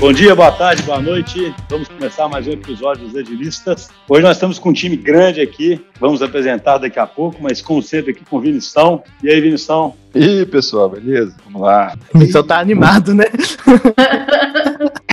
[0.00, 1.54] Bom dia, boa tarde, boa noite.
[1.68, 3.90] Vamos começar mais um episódio dos Agilistas.
[4.08, 5.78] Hoje nós estamos com um time grande aqui.
[6.00, 9.04] Vamos apresentar daqui a pouco, mas como sempre aqui com o Vinição.
[9.22, 9.94] E aí, Vinição?
[10.14, 11.36] E aí, pessoal, beleza?
[11.44, 11.94] Vamos lá.
[12.14, 13.26] O Vinição tá animado, né?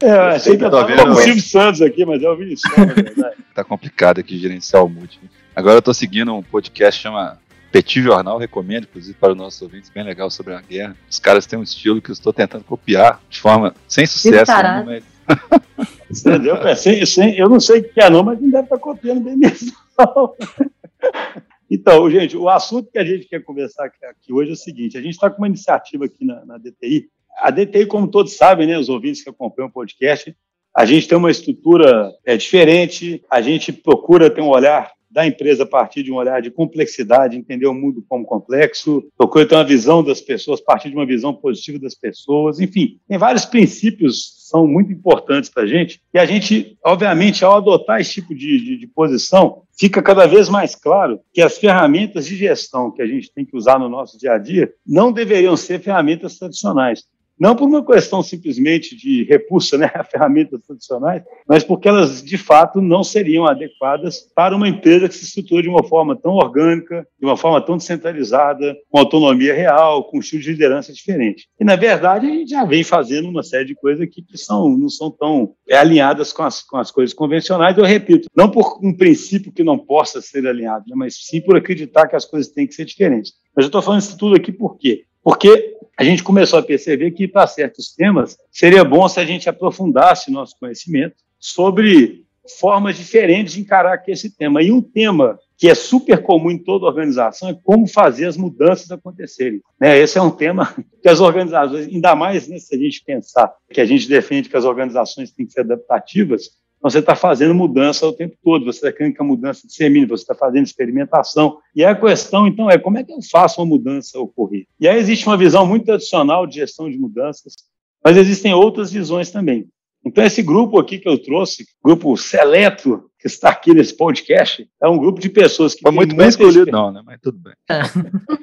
[0.01, 2.71] É, eu achei que eu tava com o Silvio Santos aqui, mas é o Vinição,
[2.77, 3.35] na verdade.
[3.53, 5.19] tá complicado aqui gerenciar o multi.
[5.53, 7.37] Agora eu tô seguindo um podcast que chama
[7.71, 10.95] Petit Jornal, recomendo, inclusive, para os nossos ouvintes, bem legal sobre a guerra.
[11.09, 14.51] Os caras têm um estilo que eu estou tentando copiar de forma sem sucesso.
[14.85, 15.03] Mas...
[16.09, 16.55] Entendeu?
[16.55, 19.21] É, sem, sem, eu não sei o que é, não, mas não deve estar copiando
[19.21, 19.71] bem mesmo.
[21.69, 25.01] Então, gente, o assunto que a gente quer conversar aqui hoje é o seguinte: a
[25.01, 27.09] gente está com uma iniciativa aqui na, na, DTI.
[27.39, 30.35] A DTI, como todos sabem, né, os ouvintes que acompanham o podcast,
[30.75, 35.63] a gente tem uma estrutura é, diferente, a gente procura ter um olhar da empresa
[35.63, 39.63] a partir de um olhar de complexidade, entender o mundo como complexo, procura ter uma
[39.63, 44.35] visão das pessoas a partir de uma visão positiva das pessoas, enfim, tem vários princípios
[44.35, 48.33] que são muito importantes para a gente, e a gente, obviamente, ao adotar esse tipo
[48.33, 53.01] de, de, de posição, fica cada vez mais claro que as ferramentas de gestão que
[53.01, 57.03] a gente tem que usar no nosso dia a dia não deveriam ser ferramentas tradicionais.
[57.39, 62.37] Não por uma questão simplesmente de repulsa né, a ferramentas tradicionais, mas porque elas, de
[62.37, 67.07] fato, não seriam adequadas para uma empresa que se estrutura de uma forma tão orgânica,
[67.19, 71.47] de uma forma tão descentralizada, com autonomia real, com um estilo de liderança diferente.
[71.59, 74.69] E, na verdade, a gente já vem fazendo uma série de coisas aqui que são,
[74.69, 77.77] não são tão é, alinhadas com as, com as coisas convencionais.
[77.77, 81.55] Eu repito, não por um princípio que não possa ser alinhado, né, mas sim por
[81.55, 83.33] acreditar que as coisas têm que ser diferentes.
[83.55, 85.06] Mas eu estou falando isso tudo aqui por quê?
[85.27, 89.49] Porque a gente começou a perceber que, para certos temas, seria bom se a gente
[89.49, 92.23] aprofundasse nosso conhecimento sobre
[92.57, 94.63] formas diferentes de encarar esse tema.
[94.63, 98.89] E um tema que é super comum em toda organização é como fazer as mudanças
[98.89, 99.59] acontecerem.
[99.77, 99.99] Né?
[99.99, 103.81] Esse é um tema que as organizações, ainda mais né, se a gente pensar que
[103.81, 108.05] a gente defende que as organizações têm que ser adaptativas, então, você está fazendo mudança
[108.05, 111.57] o tempo todo, você está querendo que a mudança dissemine, você está fazendo experimentação.
[111.75, 114.67] E a questão, então, é como é que eu faço uma mudança ocorrer?
[114.79, 117.55] E aí existe uma visão muito tradicional de gestão de mudanças,
[118.03, 119.67] mas existem outras visões também.
[120.07, 124.87] Então, esse grupo aqui que eu trouxe, grupo seleto que está aqui nesse podcast, é
[124.87, 125.81] um grupo de pessoas que.
[125.81, 127.01] Foi muito bem escolhido, não, né?
[127.05, 127.53] Mas tudo bem.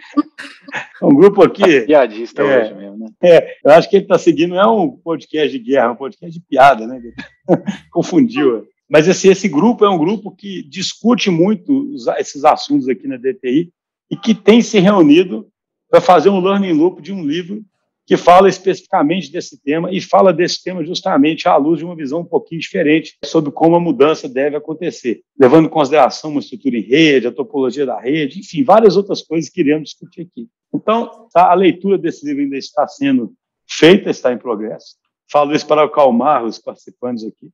[1.01, 1.83] É um grupo aqui.
[1.83, 3.07] Piadista é, hoje mesmo, né?
[3.23, 5.97] É, eu acho que ele está seguindo, não é um podcast de guerra, é um
[5.97, 7.01] podcast de piada, né?
[7.93, 8.67] Confundiu.
[8.89, 13.71] Mas esse, esse grupo é um grupo que discute muito esses assuntos aqui na DTI
[14.11, 15.47] e que tem se reunido
[15.91, 17.63] para fazer um learning loop de um livro
[18.07, 22.21] que fala especificamente desse tema e fala desse tema justamente à luz de uma visão
[22.21, 26.83] um pouquinho diferente sobre como a mudança deve acontecer, levando em consideração uma estrutura em
[26.83, 30.49] rede, a topologia da rede, enfim, várias outras coisas que iremos discutir aqui.
[30.73, 33.33] Então, tá, a leitura desse livro ainda está sendo
[33.67, 34.97] feita, está em progresso.
[35.31, 37.51] Falo isso para acalmar os participantes aqui,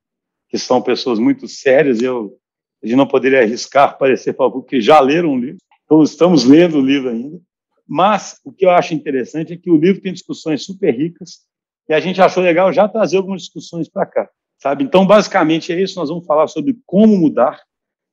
[0.48, 2.36] que são pessoas muito sérias, eu
[2.82, 6.44] a gente não poderia arriscar parecer para o que já leram o livro, então estamos
[6.44, 7.38] lendo o livro ainda,
[7.90, 11.40] mas o que eu acho interessante é que o livro tem discussões super ricas
[11.88, 14.30] e a gente achou legal já trazer algumas discussões para cá,
[14.62, 14.84] sabe?
[14.84, 15.98] Então, basicamente é isso.
[15.98, 17.60] Nós vamos falar sobre como mudar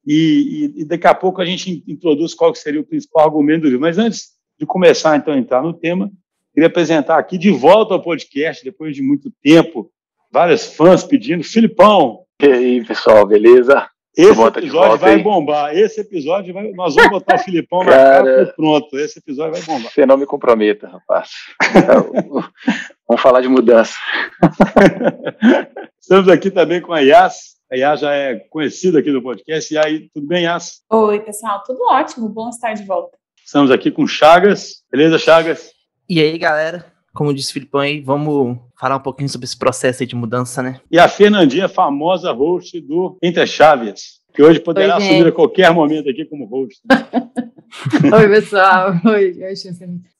[0.03, 3.65] e, e, e, daqui a pouco a gente introduz qual seria o principal argumento do
[3.65, 3.81] livro.
[3.81, 4.29] Mas antes
[4.59, 6.11] de começar, então, a entrar no tema,
[6.55, 9.91] queria apresentar aqui de volta ao podcast, depois de muito tempo,
[10.31, 11.43] vários fãs pedindo.
[11.43, 12.23] Filipão!
[12.41, 13.87] E aí, pessoal, beleza?
[14.17, 15.77] Esse episódio volta, vai bombar.
[15.77, 16.71] Esse episódio vai.
[16.71, 18.97] Nós vamos botar o Filipão na Cara, capa pronto.
[18.97, 19.91] Esse episódio vai bombar.
[19.91, 21.29] Você não me comprometa, rapaz.
[23.07, 23.93] vamos falar de mudança.
[26.01, 27.57] Estamos aqui também com a Yas.
[27.71, 29.71] A Yas já é conhecida aqui do podcast.
[29.71, 30.81] E aí, tudo bem, Yas?
[30.89, 32.27] Oi, pessoal, tudo ótimo.
[32.27, 33.15] Bom estar de volta.
[33.45, 34.83] Estamos aqui com Chagas.
[34.91, 35.69] Beleza, Chagas?
[36.09, 36.96] E aí, galera?
[37.17, 40.79] Como disse o Filipão aí, vamos falar um pouquinho sobre esse processo de mudança, né?
[40.91, 45.73] E a Fernandinha, famosa host do Entre Chaves, que hoje poderá Oi, assumir a qualquer
[45.73, 46.79] momento aqui como host.
[48.13, 48.93] Oi, pessoal.
[49.03, 49.35] Oi,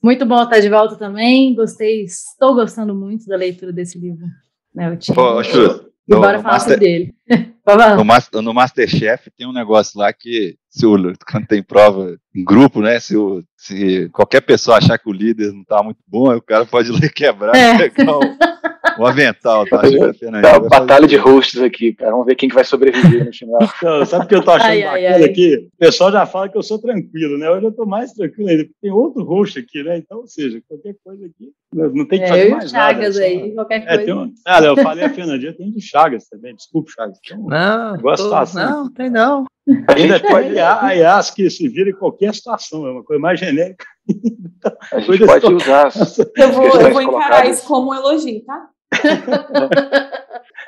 [0.02, 1.53] muito bom estar de volta também.
[1.53, 4.25] Gostei, estou gostando muito da leitura desse livro.
[4.74, 5.14] Né, eu tinha...
[5.14, 6.73] Pô, e bora falar Master...
[6.73, 7.16] sobre ele.
[7.75, 10.96] no, Master, no Masterchef tem um negócio lá que, se o,
[11.29, 12.99] quando tem prova em grupo, né?
[12.99, 16.66] Se, o, se qualquer pessoa achar que o líder não tá muito bom, o cara
[16.66, 17.90] pode ler quebrar é.
[17.90, 18.22] pegar o,
[18.99, 19.81] o avental, tá?
[20.41, 22.11] Tá, batalha de hosts aqui, cara.
[22.11, 23.59] Vamos ver quem que vai sobreviver no final.
[23.81, 25.70] Não, sabe o que eu tô achando ai, bacana ai, aqui?
[25.73, 27.49] O pessoal já fala que eu sou tranquilo, né?
[27.49, 29.97] Hoje eu tô mais tranquilo ainda, porque tem outro host aqui, né?
[29.97, 33.28] Então, ou seja, qualquer coisa aqui, não tem que é, fazer mais Chagas nada.
[33.28, 34.16] aí, qualquer é, coisa.
[34.16, 34.34] Um...
[34.46, 37.20] Ah, eu falei a Fernandinha, tem de Chagas também, desculpa, Chagas.
[37.25, 39.46] Então, não, tô, não, tem não.
[39.88, 43.86] Ainda pode a IAS que se vira em qualquer situação, é uma coisa mais genérica.
[44.92, 45.92] A gente pode usar.
[46.38, 48.70] Eu vou, eu vou encarar isso como um elogio, tá?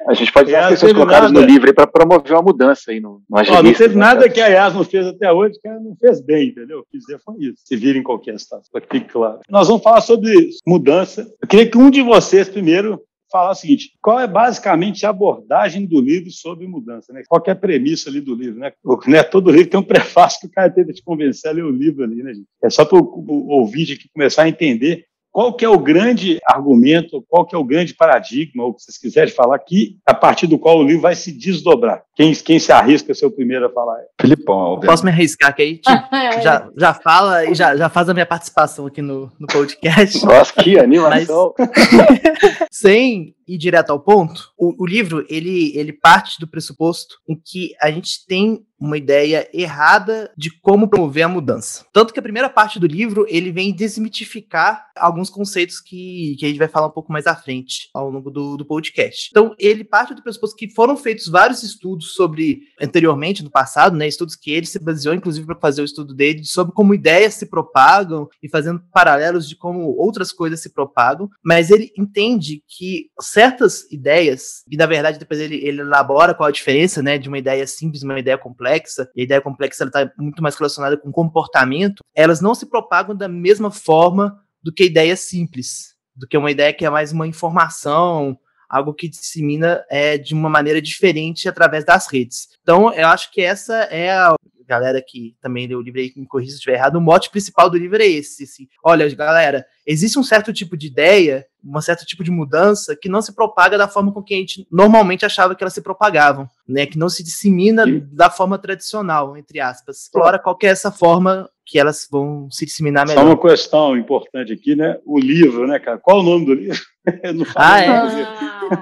[0.07, 3.63] A gente pode ter pessoas colocadas no livro para promover uma mudança aí no, no
[3.63, 6.21] Não teve né, nada que a Yas não fez até hoje que ela não fez
[6.21, 6.79] bem, entendeu?
[6.79, 7.61] O que dizer foi isso.
[7.65, 9.39] Se vira em qualquer situação, para que fique claro.
[9.49, 11.27] Nós vamos falar sobre mudança.
[11.41, 15.85] Eu queria que um de vocês primeiro falar o seguinte: qual é basicamente a abordagem
[15.85, 17.13] do livro sobre mudança?
[17.13, 17.23] Né?
[17.27, 18.59] Qual é a premissa ali do livro?
[18.59, 18.71] Né?
[19.07, 19.23] né?
[19.23, 22.03] Todo livro tem um prefácio que o cara tenta te convencer a ler o livro
[22.03, 22.47] ali, né, gente?
[22.63, 27.23] É só para o ouvinte aqui começar a entender qual que é o grande argumento,
[27.27, 30.57] qual que é o grande paradigma, ou que vocês quiserem falar aqui, a partir do
[30.57, 32.03] qual o livro vai se desdobrar?
[32.15, 33.99] Quem, quem se arrisca a ser o primeiro a falar?
[34.19, 34.79] Filipão.
[34.79, 35.77] Posso me arriscar aqui?
[35.77, 35.97] Tipo,
[36.43, 40.25] já, já fala e já, já faz a minha participação aqui no, no podcast.
[40.25, 41.53] Nossa, que animação!
[41.57, 47.35] Mas, sem ir direto ao ponto, o, o livro, ele, ele parte do pressuposto em
[47.35, 51.85] que a gente tem uma ideia errada de como promover a mudança.
[51.91, 56.47] Tanto que a primeira parte do livro ele vem desmitificar alguns conceitos que, que a
[56.47, 59.27] gente vai falar um pouco mais à frente ao longo do, do podcast.
[59.31, 64.07] Então, ele parte do pressuposto que foram feitos vários estudos sobre, anteriormente, no passado, né,
[64.07, 67.47] estudos que ele se baseou, inclusive, para fazer o estudo dele, sobre como ideias se
[67.47, 73.89] propagam e fazendo paralelos de como outras coisas se propagam, mas ele entende que certas
[73.91, 77.65] ideias, e na verdade depois ele, ele elabora qual a diferença né, de uma ideia
[77.67, 82.41] simples uma ideia complexa, e a ideia complexa está muito mais relacionada com comportamento, elas
[82.41, 86.85] não se propagam da mesma forma do que ideia simples, do que uma ideia que
[86.85, 88.37] é mais uma informação,
[88.69, 92.49] algo que dissemina é, de uma maneira diferente através das redes.
[92.61, 94.35] Então, eu acho que essa é a
[94.69, 97.71] galera que também leu o livro aí, me corrija se estiver errado, o mote principal
[97.71, 98.43] do livro é esse.
[98.43, 103.09] Assim, olha, galera, existe um certo tipo de ideia, um certo tipo de mudança que
[103.09, 106.47] não se propaga da forma com que a gente normalmente achava que elas se propagavam,
[106.67, 106.85] né?
[106.85, 110.03] Que não se dissemina da forma tradicional, entre aspas.
[110.03, 113.21] Explora qual é essa forma que elas vão se disseminar melhor.
[113.21, 114.97] Só uma questão importante aqui, né?
[115.05, 115.97] O livro, né, cara?
[115.97, 116.79] Qual o nome do livro?
[117.35, 117.81] não falo ah,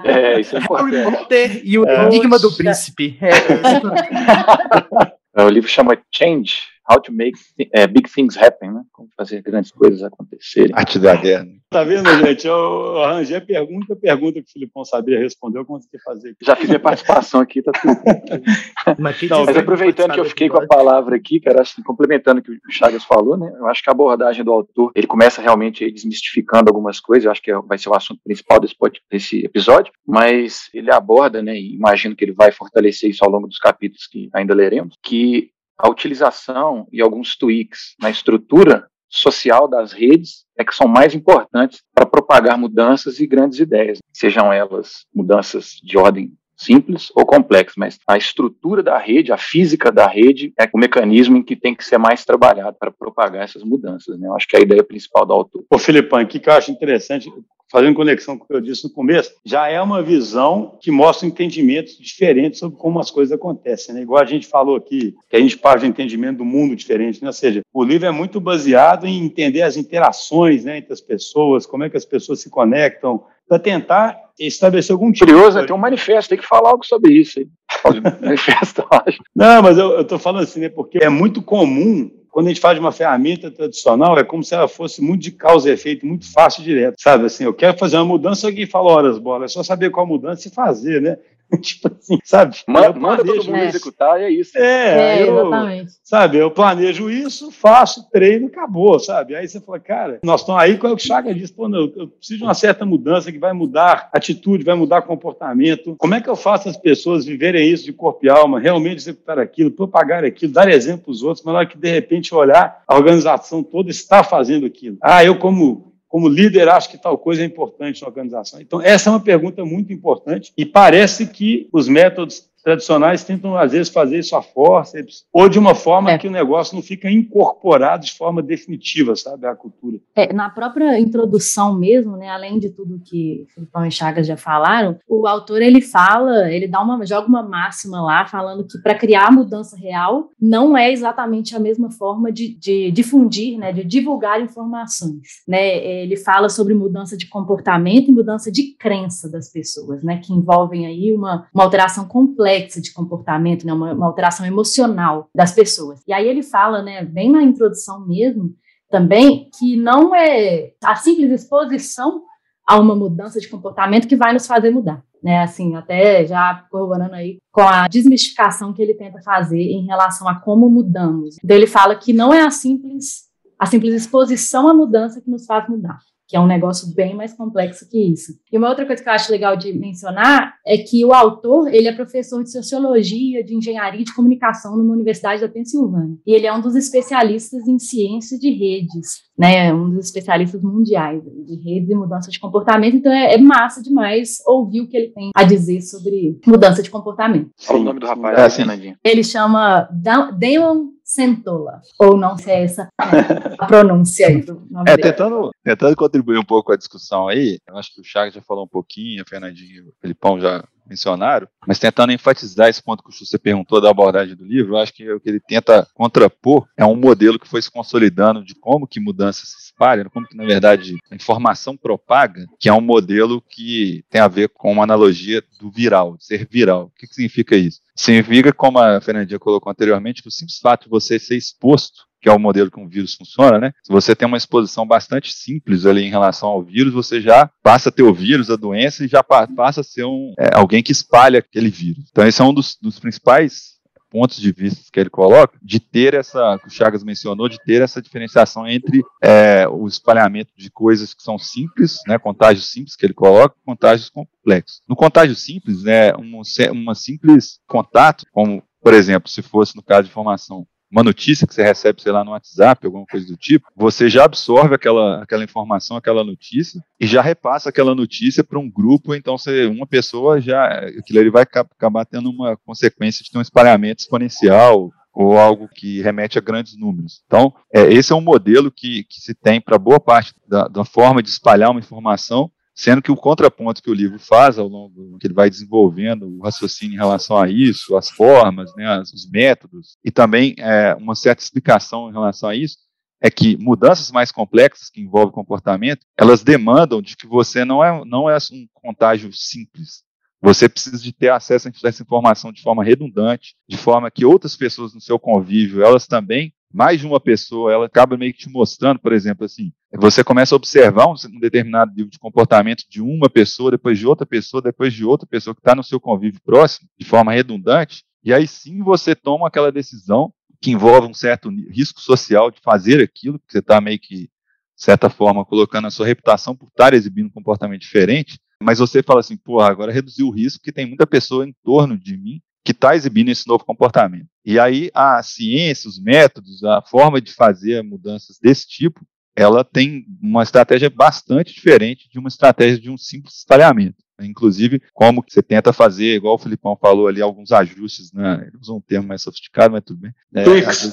[0.04, 0.34] é.
[0.34, 0.96] É, isso é importante.
[0.96, 2.06] Harry Potter e o é.
[2.06, 3.18] Enigma do Príncipe.
[3.20, 3.28] É.
[5.38, 7.38] É, o livro chama Change, How to Make
[7.72, 8.82] é, Big Things Happen, né?
[8.92, 10.72] Como fazer grandes coisas acontecerem.
[10.74, 11.46] Arte da guerra.
[11.70, 12.46] Tá vendo, gente?
[12.46, 16.30] Eu arranjei a pergunta, a pergunta que o Filipão sabia responder, eu consegui fazer.
[16.30, 16.38] Aqui.
[16.42, 17.94] Já fiz a participação aqui, tá tudo.
[18.98, 22.42] mas, Não, mas aproveitando que eu fiquei com a palavra aqui, cara, assim, complementando o
[22.42, 23.52] que o Chagas falou, né?
[23.54, 27.30] Eu acho que a abordagem do autor, ele começa realmente aí, desmistificando algumas coisas, eu
[27.30, 28.74] acho que vai ser o assunto principal desse,
[29.10, 33.46] desse episódio, mas ele aborda, né, e imagino que ele vai fortalecer isso ao longo
[33.46, 39.92] dos capítulos que ainda leremos, que a utilização e alguns tweaks na estrutura social das
[39.92, 45.80] redes é que são mais importantes para propagar mudanças e grandes ideias, sejam elas mudanças
[45.82, 50.68] de ordem simples ou complexas, mas a estrutura da rede, a física da rede é
[50.72, 54.18] o mecanismo em que tem que ser mais trabalhado para propagar essas mudanças.
[54.18, 54.26] Né?
[54.26, 55.64] Eu acho que é a ideia principal do autor.
[55.70, 57.32] Ô, Filipão, o que eu acho interessante,
[57.70, 61.26] fazendo conexão com o que eu disse no começo, já é uma visão que mostra
[61.26, 63.94] entendimentos diferentes sobre como as coisas acontecem.
[63.94, 64.02] Né?
[64.02, 67.28] Igual a gente falou aqui, que a gente parte do entendimento do mundo diferente, né?
[67.28, 71.66] ou seja, o livro é muito baseado em entender as interações né, entre as pessoas,
[71.66, 75.26] como é que as pessoas se conectam, para tentar estabelecer algum tipo.
[75.26, 77.40] Curioso, tem um manifesto, tem que falar algo sobre isso.
[78.20, 79.18] manifesto, acho.
[79.34, 82.78] Não, mas eu estou falando assim, né, porque é muito comum quando a gente faz
[82.78, 86.62] uma ferramenta tradicional, é como se ela fosse muito de causa e efeito, muito fácil
[86.62, 87.26] e direto, sabe?
[87.26, 90.48] Assim, eu quero fazer uma mudança, alguém fala horas, bola, é só saber qual mudança
[90.48, 91.18] e fazer, né?
[91.60, 92.56] tipo assim, sabe?
[92.66, 93.66] Manda, manda todo mundo é.
[93.66, 94.56] executar e é isso.
[94.58, 95.92] É, é eu, exatamente.
[96.02, 99.34] Sabe, eu planejo isso, faço, treino, acabou, sabe?
[99.34, 101.50] Aí você fala, cara, nós estamos aí, qual é o Chaga diz?
[101.50, 105.96] Pô, não, eu preciso de uma certa mudança que vai mudar atitude, vai mudar comportamento.
[105.98, 109.38] Como é que eu faço as pessoas viverem isso de corpo e alma, realmente executar
[109.38, 112.82] aquilo, propagar aquilo, dar exemplo para os outros, mas na hora que de repente olhar,
[112.86, 114.98] a organização toda está fazendo aquilo.
[115.00, 118.60] Ah, eu como como líder, acho que tal coisa é importante na organização?
[118.60, 123.72] Então, essa é uma pergunta muito importante e parece que os métodos tradicionais tentam, às
[123.72, 124.98] vezes, fazer isso a força,
[125.32, 126.18] ou de uma forma é.
[126.18, 129.96] que o negócio não fica incorporado de forma definitiva, sabe, à cultura.
[130.14, 134.98] É, na própria introdução mesmo, né, além de tudo que Filipão e Chagas já falaram,
[135.08, 139.28] o autor, ele fala, ele dá uma, joga uma máxima lá, falando que para criar
[139.28, 144.42] a mudança real, não é exatamente a mesma forma de, de difundir, né, de divulgar
[144.42, 150.20] informações, né, ele fala sobre mudança de comportamento e mudança de crença das pessoas, né,
[150.22, 155.28] que envolvem aí uma, uma alteração complexa complexa de comportamento, né, uma, uma alteração emocional
[155.34, 156.00] das pessoas.
[156.06, 158.54] E aí ele fala, né, bem na introdução mesmo,
[158.90, 162.22] também, que não é a simples exposição
[162.66, 165.02] a uma mudança de comportamento que vai nos fazer mudar.
[165.20, 170.28] Né, assim, até já corroborando aí com a desmistificação que ele tenta fazer em relação
[170.28, 171.36] a como mudamos.
[171.42, 173.26] Então ele fala que não é a simples
[173.58, 175.98] a simples exposição à mudança que nos faz mudar.
[176.28, 178.34] Que é um negócio bem mais complexo que isso.
[178.52, 181.88] E uma outra coisa que eu acho legal de mencionar é que o autor, ele
[181.88, 186.18] é professor de sociologia, de engenharia e de comunicação numa universidade da Pensilvânia.
[186.26, 191.22] E ele é um dos especialistas em ciência de redes, né, um dos especialistas mundiais
[191.24, 192.96] de redes e mudança de comportamento.
[192.96, 196.90] Então é, é massa demais ouvir o que ele tem a dizer sobre mudança de
[196.90, 197.48] comportamento.
[197.66, 198.38] Qual o nome do rapaz?
[198.38, 204.66] É, assim, ele chama Damon Centola, ou não sei é essa a pronúncia aí do
[204.70, 205.08] nome é, dele.
[205.08, 208.42] Tentando, tentando contribuir um pouco com a discussão aí, eu acho que o Chagas já
[208.42, 213.02] falou um pouquinho, a Fernandinho e o Felipão já mencionaram, mas tentando enfatizar esse ponto
[213.02, 216.66] que você perguntou da abordagem do livro, eu acho que o que ele tenta contrapor
[216.76, 220.36] é um modelo que foi se consolidando de como que mudanças se espalham, como que,
[220.36, 224.84] na verdade, a informação propaga, que é um modelo que tem a ver com uma
[224.84, 226.84] analogia do viral, de ser viral.
[226.84, 227.80] O que, que significa isso?
[227.94, 232.28] Significa, como a Fernandinha colocou anteriormente, que o simples fato de você ser exposto que
[232.28, 233.72] é o modelo que um vírus funciona, né?
[233.82, 237.88] Se você tem uma exposição bastante simples ali em relação ao vírus, você já passa
[237.88, 240.92] a ter o vírus, a doença, e já passa a ser um, é, alguém que
[240.92, 242.04] espalha aquele vírus.
[242.10, 243.78] Então, esse é um dos, dos principais
[244.10, 247.82] pontos de vista que ele coloca, de ter essa, que o Chagas mencionou, de ter
[247.82, 253.04] essa diferenciação entre é, o espalhamento de coisas que são simples, né, contágios simples que
[253.06, 254.82] ele coloca, contágios complexos.
[254.88, 260.04] No contágio simples, né, um, uma simples contato, como, por exemplo, se fosse no caso
[260.04, 263.68] de informação uma notícia que você recebe, sei lá, no WhatsApp, alguma coisa do tipo,
[263.76, 268.70] você já absorve aquela, aquela informação, aquela notícia, e já repassa aquela notícia para um
[268.70, 270.66] grupo, então você, uma pessoa já,
[270.98, 276.00] aquilo ali vai acabar tendo uma consequência de ter um espalhamento exponencial, ou algo que
[276.00, 277.22] remete a grandes números.
[277.26, 280.84] Então, é, esse é um modelo que, que se tem para boa parte da, da
[280.84, 285.18] forma de espalhar uma informação, Sendo que o contraponto que o livro faz ao longo
[285.18, 289.98] que ele vai desenvolvendo o raciocínio em relação a isso, as formas, né, os métodos
[290.04, 292.78] e também é, uma certa explicação em relação a isso
[293.20, 298.04] é que mudanças mais complexas que envolvem comportamento, elas demandam de que você não é
[298.04, 300.04] não é um contágio simples.
[300.40, 304.54] Você precisa de ter acesso a essa informação de forma redundante, de forma que outras
[304.54, 308.50] pessoas no seu convívio, elas também mais de uma pessoa, ela acaba meio que te
[308.50, 313.30] mostrando, por exemplo, assim, você começa a observar um, determinado tipo de comportamento de uma
[313.30, 316.88] pessoa, depois de outra pessoa, depois de outra pessoa que está no seu convívio próximo,
[316.98, 322.00] de forma redundante, e aí sim você toma aquela decisão que envolve um certo risco
[322.00, 324.30] social de fazer aquilo, que você está meio que, de
[324.76, 329.20] certa forma, colocando a sua reputação por estar exibindo um comportamento diferente, mas você fala
[329.20, 332.72] assim, pô, agora reduziu o risco, porque tem muita pessoa em torno de mim que
[332.72, 334.28] está exibindo esse novo comportamento.
[334.44, 339.00] E aí a ciência, os métodos, a forma de fazer mudanças desse tipo,
[339.36, 344.02] ela tem uma estratégia bastante diferente de uma estratégia de um simples espalhamento.
[344.20, 348.46] Inclusive, como você tenta fazer, igual o Filipão falou ali, alguns ajustes, né?
[348.48, 350.44] ele usa um termo mais sofisticado, mas tudo bem, né?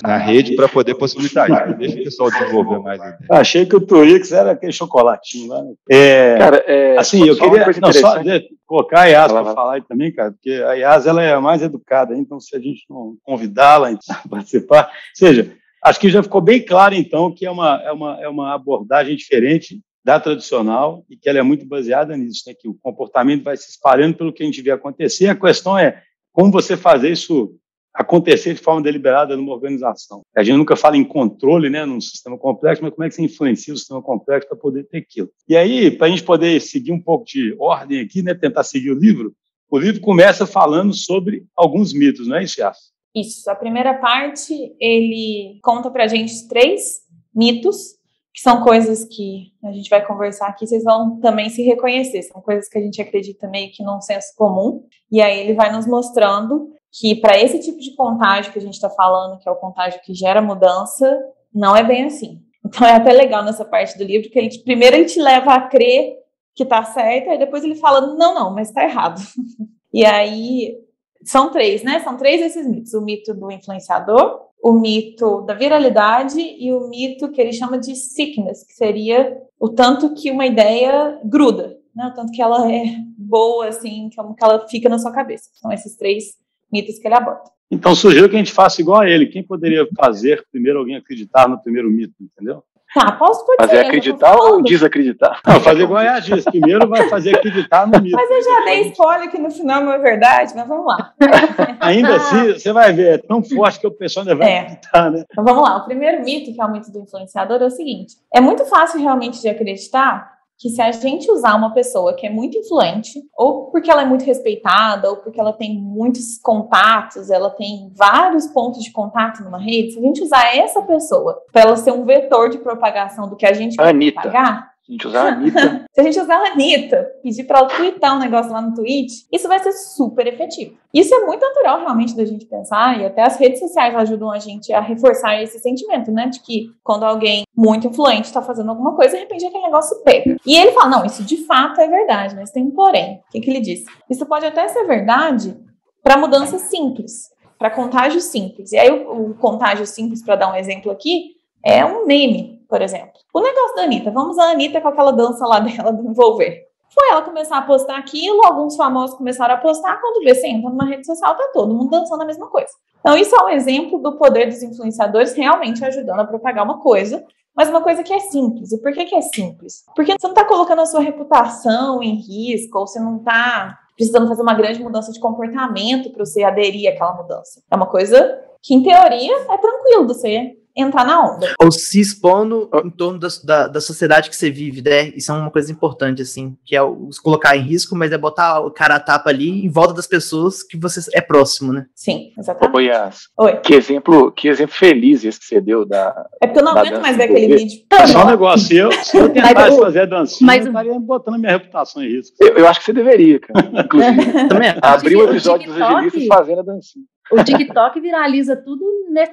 [0.04, 1.78] na rede para poder possibilitar isso.
[1.78, 3.02] Deixa o pessoal desenvolver mais.
[3.30, 5.64] Achei que o Twix era aquele chocolatinho lá.
[5.64, 5.74] Né?
[5.90, 8.22] É, cara, é, assim, eu queria não, só
[8.66, 11.62] colocar a Yas para falar aí também, cara, porque a Yas ela é a mais
[11.62, 13.96] educada, então se a gente não convidá-la a
[14.30, 15.52] participar, seja,
[15.84, 19.16] acho que já ficou bem claro, então, que é uma, é uma, é uma abordagem
[19.16, 22.54] diferente da tradicional e que ela é muito baseada nisso, né?
[22.54, 25.28] que o comportamento vai se espalhando pelo que a gente vê acontecer.
[25.28, 27.58] A questão é como você fazer isso
[27.92, 30.22] acontecer de forma deliberada numa organização.
[30.38, 33.24] A gente nunca fala em controle, né, num sistema complexo, mas como é que você
[33.24, 35.30] influencia o sistema complexo para poder ter aquilo?
[35.48, 38.92] E aí, para a gente poder seguir um pouco de ordem aqui, né, tentar seguir
[38.92, 39.34] o livro,
[39.72, 42.78] o livro começa falando sobre alguns mitos, não é isso, Yas?
[43.16, 43.50] Isso.
[43.50, 47.00] A primeira parte, ele conta para a gente três
[47.34, 47.95] mitos
[48.36, 52.42] que são coisas que a gente vai conversar aqui, vocês vão também se reconhecer, são
[52.42, 55.88] coisas que a gente acredita meio que num senso comum, e aí ele vai nos
[55.88, 59.56] mostrando que para esse tipo de contágio que a gente está falando, que é o
[59.56, 61.18] contágio que gera mudança,
[61.54, 62.42] não é bem assim.
[62.66, 65.68] Então é até legal nessa parte do livro que ele primeiro ele te leva a
[65.70, 66.18] crer
[66.54, 69.22] que está certo, e depois ele fala não, não, mas está errado.
[69.94, 70.76] e aí
[71.24, 72.02] são três, né?
[72.02, 77.30] São três esses mitos: o mito do influenciador, o mito da viralidade e o mito
[77.30, 82.08] que ele chama de sickness, que seria o tanto que uma ideia gruda, né?
[82.08, 85.52] O tanto que ela é boa, assim, como que ela fica na sua cabeça.
[85.54, 86.34] São esses três
[86.74, 87.44] mitos que ele aborda.
[87.70, 89.28] Então sugiro que a gente faça igual a ele.
[89.28, 92.64] Quem poderia fazer primeiro alguém acreditar no primeiro mito, entendeu?
[92.96, 95.42] Tá, posso Fazer ser, acreditar ou desacreditar?
[95.46, 96.46] Não, fazer igual a diz.
[96.46, 98.16] Primeiro vai fazer acreditar no mito.
[98.16, 101.14] Mas eu já dei spoiler que no final não é verdade, mas vamos lá.
[101.82, 104.60] Ainda assim, você vai ver, é tão forte que o pessoal ainda vai é.
[104.60, 105.26] acreditar, né?
[105.30, 105.76] Então vamos lá.
[105.76, 109.02] O primeiro mito, que é o mito do influenciador, é o seguinte: é muito fácil
[109.02, 113.70] realmente de acreditar que se a gente usar uma pessoa que é muito influente, ou
[113.72, 118.84] porque ela é muito respeitada, ou porque ela tem muitos contatos, ela tem vários pontos
[118.84, 122.50] de contato numa rede, se a gente usar essa pessoa para ela ser um vetor
[122.50, 124.22] de propagação do que a gente vai Anitta.
[124.22, 125.86] propagar, a gente usar a Anitta.
[125.94, 129.26] Se a gente usar a Anitta, pedir para ela twittar um negócio lá no tweet,
[129.32, 130.78] isso vai ser super efetivo.
[130.94, 134.40] Isso é muito natural realmente da gente pensar, e até as redes sociais ajudam a
[134.40, 136.28] gente a reforçar esse sentimento, né?
[136.28, 140.36] De que quando alguém muito influente está fazendo alguma coisa, de repente aquele negócio pega.
[140.46, 143.22] E ele fala: não, isso de fato é verdade, mas tem um porém.
[143.28, 143.86] O que, que ele disse?
[144.10, 145.58] Isso pode até ser verdade
[146.04, 148.72] para mudanças simples, para contágio simples.
[148.72, 151.32] E aí o, o contágio simples, para dar um exemplo aqui,
[151.64, 153.14] é um meme, por exemplo.
[153.34, 156.66] O negócio da Anitta, vamos a Anitta com aquela dança lá dela do envolver.
[156.94, 160.70] Foi ela começar a postar aquilo, alguns famosos começaram a postar, quando vê, você entra
[160.70, 162.70] numa rede social, tá todo mundo dançando a mesma coisa.
[163.00, 167.24] Então, isso é um exemplo do poder dos influenciadores realmente ajudando a propagar uma coisa,
[167.56, 168.72] mas uma coisa que é simples.
[168.72, 169.84] E por que, que é simples?
[169.96, 174.28] Porque você não está colocando a sua reputação em risco, ou você não está precisando
[174.28, 177.62] fazer uma grande mudança de comportamento para você aderir àquela mudança.
[177.70, 181.54] É uma coisa que, em teoria, é tranquilo você entrar na onda.
[181.62, 185.08] Ou se expondo em torno da, da, da, sociedade que você vive, né?
[185.16, 188.18] Isso é uma coisa importante, assim, que é o, se colocar em risco, mas é
[188.18, 191.86] botar o cara a tapa ali em volta das pessoas que você é próximo, né?
[191.96, 192.76] Sim, exatamente.
[192.76, 193.30] Oi, Yas.
[193.38, 193.58] Oi.
[193.58, 196.26] Que exemplo, que exemplo feliz esse que você deu da.
[196.42, 197.80] É porque eu não aguento mais ver aquele vídeo.
[197.92, 198.68] É só um negócio.
[198.68, 200.66] Se eu, se eu tentasse fazer a dancinha, mas...
[200.66, 202.36] eu estaria botando minha reputação em risco.
[202.40, 203.72] Eu, eu acho que você deveria, cara.
[203.86, 204.48] Inclusive.
[204.48, 204.76] Também.
[204.82, 208.86] Abrir o episódio dos evangelistas fazendo a dancinha o TikTok viraliza tudo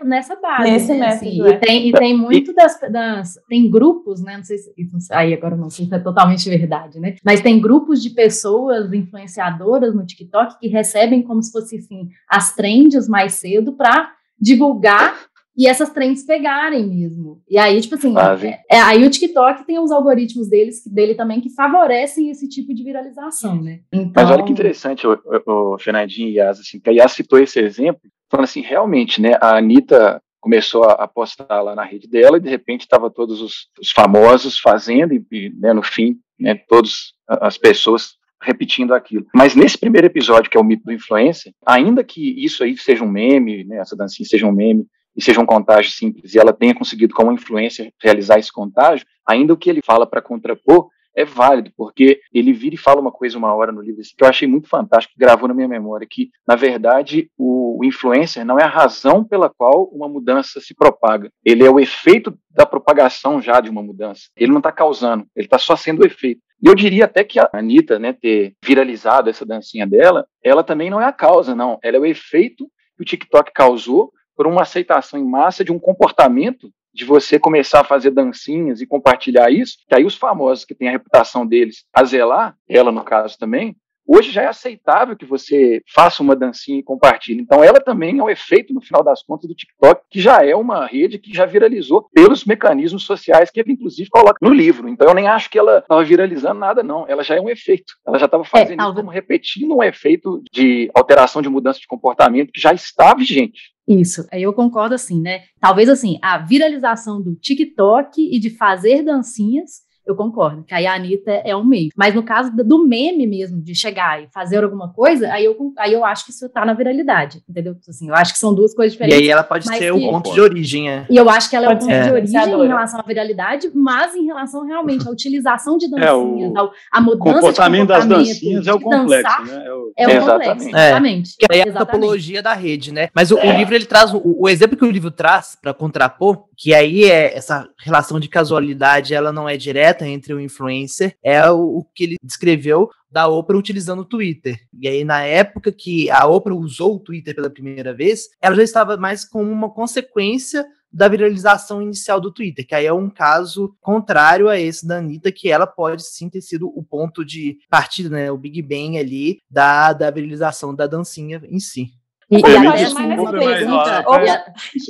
[0.04, 0.70] nessa base.
[0.70, 1.08] Nesse né?
[1.08, 4.36] Assim, e, tem, e tem muito das, das, Tem grupos, né?
[4.36, 4.72] Não sei se.
[5.10, 7.16] Aí agora não sei se é totalmente verdade, né?
[7.24, 12.54] Mas tem grupos de pessoas influenciadoras no TikTok que recebem como se fosse assim, as
[12.54, 15.14] trends mais cedo para divulgar
[15.56, 17.42] e essas trends pegarem mesmo.
[17.48, 21.40] E aí, tipo assim, é, é, aí o TikTok tem os algoritmos deles, dele também
[21.40, 23.80] que favorecem esse tipo de viralização, né?
[23.92, 24.12] Então...
[24.16, 25.12] Mas olha que interessante, o,
[25.46, 29.20] o, o Fernandinho e Yas, assim, que a Yas citou esse exemplo, falando assim, realmente,
[29.20, 33.40] né, a Anitta começou a, postar lá na rede dela e de repente estava todos
[33.40, 39.24] os, os, famosos fazendo e, e né, no fim, né, todas as pessoas repetindo aquilo.
[39.32, 43.04] Mas nesse primeiro episódio, que é o mito do influencer, ainda que isso aí seja
[43.04, 44.84] um meme, né, essa dancinha seja um meme,
[45.16, 49.52] e seja um contágio simples, e ela tenha conseguido, como influência, realizar esse contágio, ainda
[49.52, 53.36] o que ele fala para contrapor é válido, porque ele vira e fala uma coisa
[53.36, 56.06] uma hora no livro assim, que eu achei muito fantástico, que gravou na minha memória,
[56.10, 61.30] que, na verdade, o, influencer não é a razão pela qual uma mudança se propaga,
[61.44, 64.28] ele é o efeito da propagação já de uma mudança.
[64.36, 66.40] Ele não está causando, ele está só sendo o efeito.
[66.62, 70.90] E eu diria até que a Anitta, né, ter viralizado essa dancinha dela, ela também
[70.90, 71.78] não é a causa, não.
[71.82, 75.78] Ela é o efeito que o TikTok causou por uma aceitação em massa de um
[75.78, 80.74] comportamento de você começar a fazer dancinhas e compartilhar isso, que aí os famosos que
[80.74, 83.76] têm a reputação deles a zelar, ela no caso também,
[84.12, 87.40] hoje já é aceitável que você faça uma dancinha e compartilhe.
[87.40, 90.54] Então ela também é o efeito, no final das contas, do TikTok, que já é
[90.54, 94.88] uma rede que já viralizou pelos mecanismos sociais que ele, inclusive, coloca no livro.
[94.88, 97.06] Então eu nem acho que ela estava viralizando nada, não.
[97.08, 97.94] Ela já é um efeito.
[98.06, 101.86] Ela já estava fazendo é, isso como repetindo um efeito de alteração de mudança de
[101.86, 103.72] comportamento que já está vigente.
[103.86, 105.42] Isso, aí eu concordo assim, né?
[105.60, 110.94] Talvez assim, a viralização do TikTok e de fazer dancinhas eu concordo, que aí a
[110.94, 111.90] Anitta é um meio.
[111.96, 115.92] Mas no caso do meme mesmo, de chegar e fazer alguma coisa, aí eu, aí
[115.92, 117.76] eu acho que isso tá na viralidade, entendeu?
[117.88, 119.20] Assim, eu acho que são duas coisas diferentes.
[119.20, 119.90] E aí ela pode ser que...
[119.90, 121.06] o ponto de origem, é.
[121.08, 122.08] E eu acho que ela pode é o ponto é.
[122.08, 126.62] de origem em relação à viralidade, mas em relação realmente à utilização de dancinhas, é
[126.62, 126.70] o...
[126.90, 129.64] a mudança comportamento de comportamento das dancinhas é o complexo, dançar, né?
[129.66, 131.30] É o, é o complexo, exatamente.
[131.40, 131.46] É.
[131.46, 133.08] Que é a topologia da rede, né?
[133.14, 136.44] Mas o, o livro, ele traz, o, o exemplo que o livro traz para contrapor,
[136.62, 141.50] que aí é essa relação de casualidade, ela não é direta entre o influencer, é
[141.50, 144.60] o, o que ele descreveu da Oprah utilizando o Twitter.
[144.78, 148.62] E aí, na época que a Oprah usou o Twitter pela primeira vez, ela já
[148.62, 153.74] estava mais como uma consequência da viralização inicial do Twitter, que aí é um caso
[153.80, 158.08] contrário a esse da Anitta, que ela pode sim ter sido o ponto de partida,
[158.08, 161.90] né, o Big Bang ali da, da viralização da dancinha em si.
[162.32, 162.60] E, e a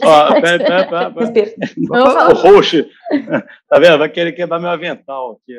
[0.04, 0.28] ó,
[2.34, 2.86] O host,
[3.68, 3.98] tá vendo?
[3.98, 5.58] Vai querer quebrar meu avental aqui,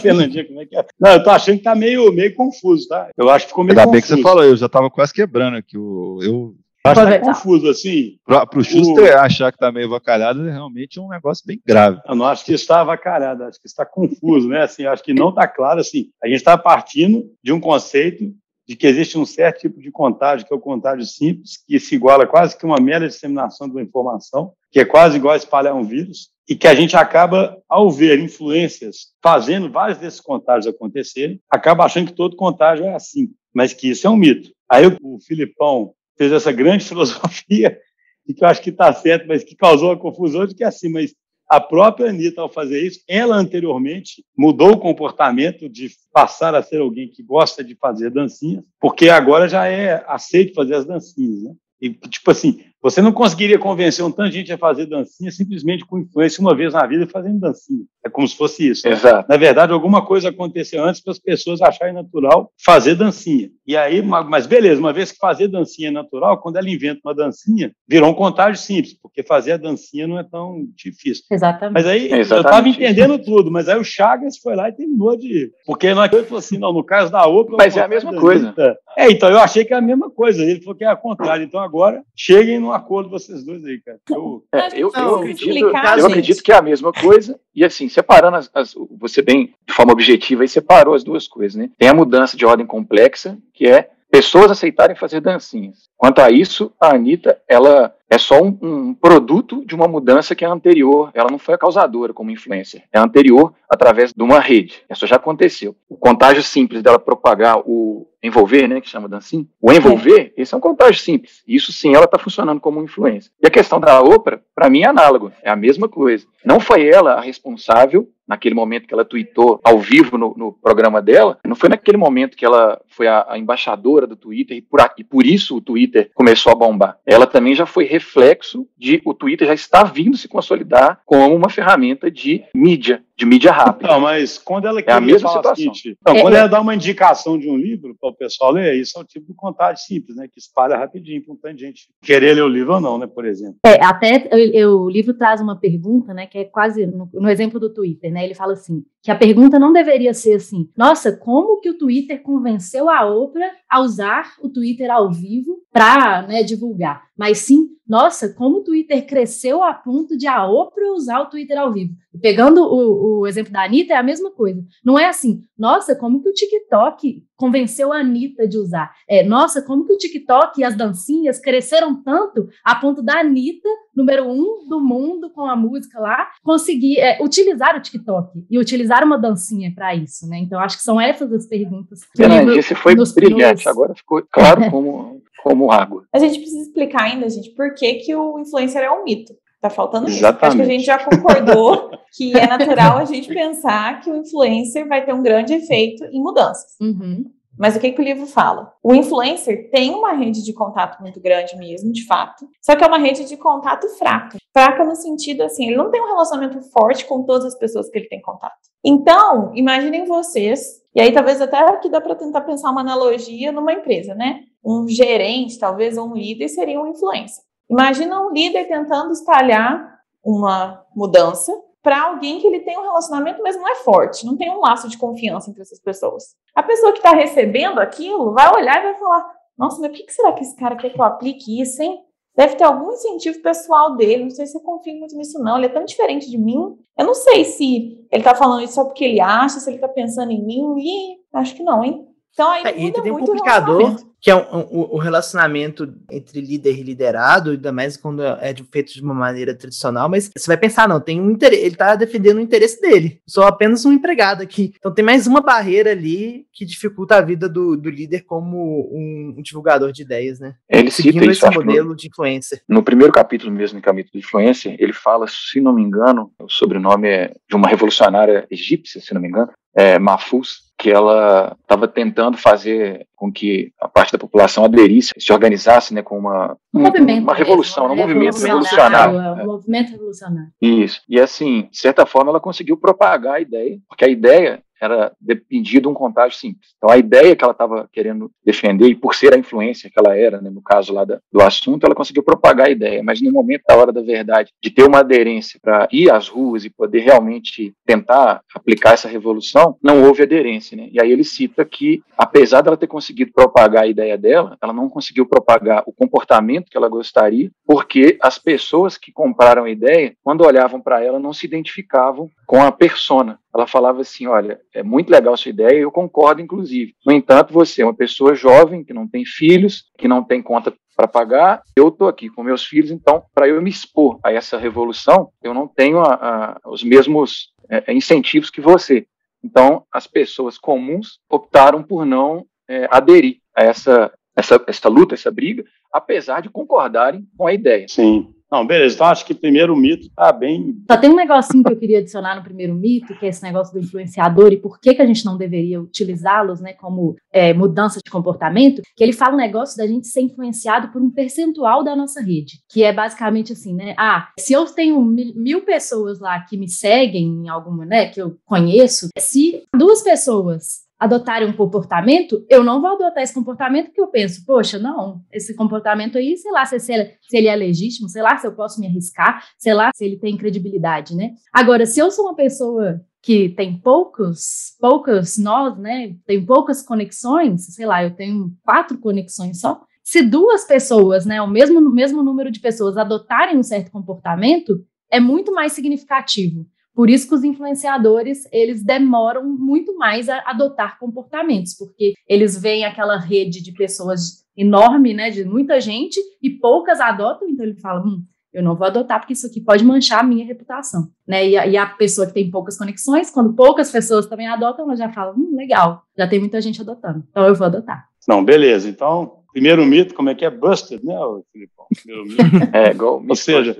[0.00, 0.82] Fernandinha, como é que é?
[0.98, 3.10] Não, eu tô achando que tá meio, meio confuso, tá?
[3.18, 3.92] Eu acho que ficou meio Ainda confuso.
[3.92, 5.76] bem que você falou, eu já tava quase quebrando aqui.
[5.76, 6.54] O, eu
[6.86, 8.16] acho que tá confuso, assim.
[8.24, 9.18] Para o Schuster o...
[9.18, 12.00] achar que tá meio avacalhado é realmente um negócio bem grave.
[12.08, 14.62] Eu não acho que está avacalhado, acho que está confuso, né?
[14.62, 16.06] Assim, acho que não está claro, assim.
[16.22, 18.32] A gente está partindo de um conceito
[18.66, 21.94] de que existe um certo tipo de contágio, que é o contágio simples, que se
[21.94, 25.74] iguala quase que uma mera disseminação de uma informação, que é quase igual a espalhar
[25.74, 31.40] um vírus, e que a gente acaba, ao ver influências fazendo vários desses contágios acontecerem,
[31.50, 34.50] acaba achando que todo contágio é assim, mas que isso é um mito.
[34.68, 37.78] Aí o Filipão fez essa grande filosofia,
[38.26, 40.66] e que eu acho que está certo, mas que causou a confusão de que é
[40.66, 41.14] assim, mas
[41.48, 46.80] a própria Anitta, ao fazer isso, ela anteriormente mudou o comportamento de passar a ser
[46.80, 51.42] alguém que gosta de fazer dancinhas, porque agora já é aceito fazer as dancinhas.
[51.42, 51.54] Né?
[51.80, 55.86] E, tipo assim, você não conseguiria convencer um tanto de gente a fazer dancinha simplesmente
[55.86, 57.82] com influência uma vez na vida fazendo dancinha.
[58.04, 58.86] É como se fosse isso.
[58.86, 59.26] Exato.
[59.26, 63.48] Na verdade, alguma coisa aconteceu antes para as pessoas acharem natural fazer dancinha.
[63.66, 67.14] E aí, mas beleza, uma vez que fazer dancinha é natural, quando ela inventa uma
[67.14, 71.24] dancinha, virou um contágio simples, porque fazer a dancinha não é tão difícil.
[71.32, 71.72] Exatamente.
[71.72, 72.32] Mas aí, Exatamente.
[72.32, 75.50] eu estava entendendo tudo, mas aí o Chagas foi lá e terminou de...
[75.64, 77.56] Porque não é falou assim, não, no caso da outra...
[77.56, 78.54] Mas é a mesma coisa.
[78.94, 80.42] É, então eu achei que é a mesma coisa.
[80.42, 81.44] Ele falou que é a contrário.
[81.44, 84.00] Então agora, cheguem no acordo vocês dois aí, cara.
[84.10, 87.88] Eu, é, eu, eu, acredito, explicar, eu acredito que é a mesma coisa, e assim,
[87.88, 91.70] separando as, as, você bem, de forma objetiva, e separou as duas coisas, né?
[91.78, 95.88] Tem a mudança de ordem complexa, que é pessoas aceitarem fazer dancinhas.
[96.04, 100.44] Quanto a isso, a Anitta, ela é só um, um, produto de uma mudança que
[100.44, 101.10] é anterior.
[101.14, 102.82] Ela não foi a causadora como influencer.
[102.92, 104.82] É anterior através de uma rede.
[104.90, 105.74] Isso já aconteceu.
[105.88, 110.42] O contágio simples dela propagar o envolver, né, que chama dancinha, o envolver, é.
[110.42, 111.42] esse é um contágio simples.
[111.46, 113.30] Isso sim, ela está funcionando como influência.
[113.42, 116.26] E a questão da Oprah, para mim é análogo, é a mesma coisa.
[116.42, 121.02] Não foi ela a responsável naquele momento que ela tweetou ao vivo no, no, programa
[121.02, 124.80] dela, não foi naquele momento que ela foi a, a embaixadora do Twitter e por,
[124.96, 126.98] e por isso o Twitter começou a bombar.
[127.06, 131.48] Ela também já foi reflexo de o Twitter já está vindo se consolidar como uma
[131.48, 133.92] ferramenta de mídia, de mídia rápida.
[133.92, 135.54] Não, mas quando ela é a mesma situação.
[135.54, 138.74] Seguinte, então, é, quando ela dá uma indicação de um livro para o pessoal ler,
[138.74, 140.26] isso é o tipo de contato simples, né?
[140.26, 143.06] Que espalha rapidinho para um tanto de gente querer ler o livro ou não, né?
[143.06, 143.58] Por exemplo.
[143.64, 146.26] É, até eu, eu, o livro traz uma pergunta, né?
[146.26, 148.24] Que é quase no, no exemplo do Twitter, né?
[148.24, 152.22] Ele fala assim: que a pergunta não deveria ser assim: nossa, como que o Twitter
[152.22, 157.04] convenceu a Oprah a usar o Twitter ao vivo para né, divulgar?
[157.16, 161.58] Mas sim, nossa, como o Twitter cresceu a ponto de a Oprah usar o Twitter
[161.58, 161.92] ao vivo.
[162.14, 164.64] E pegando o, o, exemplo da Anitta, é a mesma coisa.
[164.84, 168.92] Não é assim, nossa, como que o TikTok convenceu a Anitta de usar?
[169.08, 173.68] É, nossa, como que o TikTok e as dancinhas cresceram tanto a ponto da Anitta,
[173.94, 179.04] número um do mundo com a música lá, conseguir é, utilizar o TikTok e utilizar
[179.04, 180.38] uma dancinha para isso, né?
[180.38, 182.00] Então, acho que são essas as perguntas.
[182.16, 186.04] Fernanda, esse foi brilhante, agora ficou claro como como água.
[186.10, 189.34] A gente precisa explicar ainda, gente, por que, que o influencer é um mito.
[189.60, 190.36] Tá faltando Exatamente.
[190.36, 190.46] isso.
[190.46, 194.88] Acho que a gente já concordou que é natural a gente pensar que o influencer
[194.88, 196.76] vai ter um grande efeito em mudanças.
[196.80, 197.24] Uhum.
[197.58, 198.72] Mas o que, que o livro fala?
[198.82, 202.86] O influencer tem uma rede de contato muito grande mesmo, de fato, só que é
[202.86, 204.38] uma rede de contato fraca.
[204.52, 207.98] Fraca no sentido assim, ele não tem um relacionamento forte com todas as pessoas que
[207.98, 208.56] ele tem contato.
[208.84, 213.72] Então, imaginem vocês, e aí talvez até aqui dá para tentar pensar uma analogia numa
[213.72, 214.40] empresa, né?
[214.64, 217.44] Um gerente, talvez, ou um líder seria um influencer.
[217.68, 223.56] Imagina um líder tentando espalhar uma mudança para alguém que ele tem um relacionamento, mas
[223.56, 226.34] não é forte, não tem um laço de confiança entre essas pessoas.
[226.54, 230.12] A pessoa que está recebendo aquilo vai olhar e vai falar: Nossa, mas por que
[230.12, 231.98] será que esse cara quer que eu aplique isso, hein?
[232.36, 234.24] Deve ter algum incentivo pessoal dele.
[234.24, 235.56] Não sei se eu confio muito nisso, não.
[235.56, 236.76] Ele é tão diferente de mim.
[236.98, 239.86] Eu não sei se ele está falando isso só porque ele acha, se ele está
[239.86, 240.74] pensando em mim.
[240.78, 242.08] E acho que não, hein?
[242.32, 246.78] Então aí é, e tem um complicador que é um, um, o relacionamento entre líder
[246.78, 250.88] e liderado, ainda mais quando é feito de uma maneira tradicional, mas você vai pensar,
[250.88, 254.72] não, tem um interesse, ele está defendendo o interesse dele, sou apenas um empregado aqui.
[254.78, 259.34] Então tem mais uma barreira ali que dificulta a vida do, do líder como um,
[259.36, 260.54] um, divulgador de ideias, né?
[260.70, 262.62] Ele Seguindo cita esse modelo no, de influência.
[262.66, 266.48] No primeiro capítulo mesmo, no capítulo de influência, ele fala, se não me engano, o
[266.48, 271.86] sobrenome é de uma revolucionária egípcia, se não me engano, é, Mafus, que ela estava
[271.86, 276.80] tentando fazer com que a parte da população aderisse, se organizasse né, com uma, um
[276.80, 279.18] movimento uma revolução, mesmo, um movimento revolucionário.
[279.18, 280.50] É, um movimento revolucionário.
[280.60, 281.00] Isso.
[281.08, 285.80] E assim, de certa forma, ela conseguiu propagar a ideia, porque a ideia era dependia
[285.80, 286.74] de um contágio simples.
[286.76, 290.16] Então, a ideia que ela estava querendo defender, e por ser a influência que ela
[290.16, 293.02] era, né, no caso lá da, do assunto, ela conseguiu propagar a ideia.
[293.02, 296.64] Mas no momento da hora da verdade, de ter uma aderência para ir às ruas
[296.64, 300.76] e poder realmente tentar aplicar essa revolução, não houve aderência.
[300.76, 300.88] Né?
[300.92, 304.88] E aí ele cita que, apesar dela ter conseguido propagar a ideia dela, ela não
[304.88, 310.44] conseguiu propagar o comportamento que ela gostaria, porque as pessoas que compraram a ideia, quando
[310.44, 315.10] olhavam para ela, não se identificavam com a persona ela falava assim: olha, é muito
[315.10, 316.94] legal sua ideia, eu concordo, inclusive.
[317.06, 320.72] No entanto, você é uma pessoa jovem, que não tem filhos, que não tem conta
[320.96, 324.56] para pagar, eu estou aqui com meus filhos, então, para eu me expor a essa
[324.56, 329.06] revolução, eu não tenho a, a, os mesmos é, incentivos que você.
[329.42, 335.30] Então, as pessoas comuns optaram por não é, aderir a essa, essa, essa luta, essa
[335.30, 337.86] briga, apesar de concordarem com a ideia.
[337.88, 338.32] Sim.
[338.50, 338.94] Não, beleza.
[338.94, 340.76] Então acho que primeiro mito tá bem.
[340.90, 343.72] Só tem um negocinho que eu queria adicionar no primeiro mito, que é esse negócio
[343.72, 348.00] do influenciador e por que, que a gente não deveria utilizá-los né, como é, mudança
[348.04, 351.96] de comportamento, que ele fala um negócio da gente ser influenciado por um percentual da
[351.96, 353.94] nossa rede, que é basicamente assim, né?
[353.98, 358.36] Ah, se eu tenho mil pessoas lá que me seguem em alguma, né, que eu
[358.44, 364.08] conheço, se duas pessoas adotarem um comportamento, eu não vou adotar esse comportamento porque eu
[364.08, 368.08] penso, poxa, não, esse comportamento aí, sei lá se, se, ele, se ele é legítimo,
[368.08, 371.32] sei lá se eu posso me arriscar, sei lá se ele tem credibilidade, né?
[371.52, 376.14] Agora, se eu sou uma pessoa que tem poucos, poucas nós, né?
[376.26, 379.80] Tem poucas conexões, sei lá, eu tenho quatro conexões só.
[380.02, 385.18] Se duas pessoas, né, o mesmo, mesmo número de pessoas adotarem um certo comportamento, é
[385.18, 391.74] muito mais significativo por isso que os influenciadores, eles demoram muito mais a adotar comportamentos,
[391.74, 397.48] porque eles veem aquela rede de pessoas enorme, né, de muita gente, e poucas adotam,
[397.48, 400.46] então ele fala, hum, eu não vou adotar porque isso aqui pode manchar a minha
[400.46, 401.48] reputação, né?
[401.48, 404.94] E a, e a, pessoa que tem poucas conexões, quando poucas pessoas também adotam, ela
[404.94, 408.08] já fala, hum, legal, já tem muita gente adotando, então eu vou adotar.
[408.28, 408.88] Não, beleza.
[408.88, 410.50] Então, primeiro mito, como é que é?
[410.50, 411.14] Busted, né,
[411.52, 411.86] Filipão?
[412.00, 412.70] Primeiro mito.
[412.72, 413.76] é, igual Ou seja,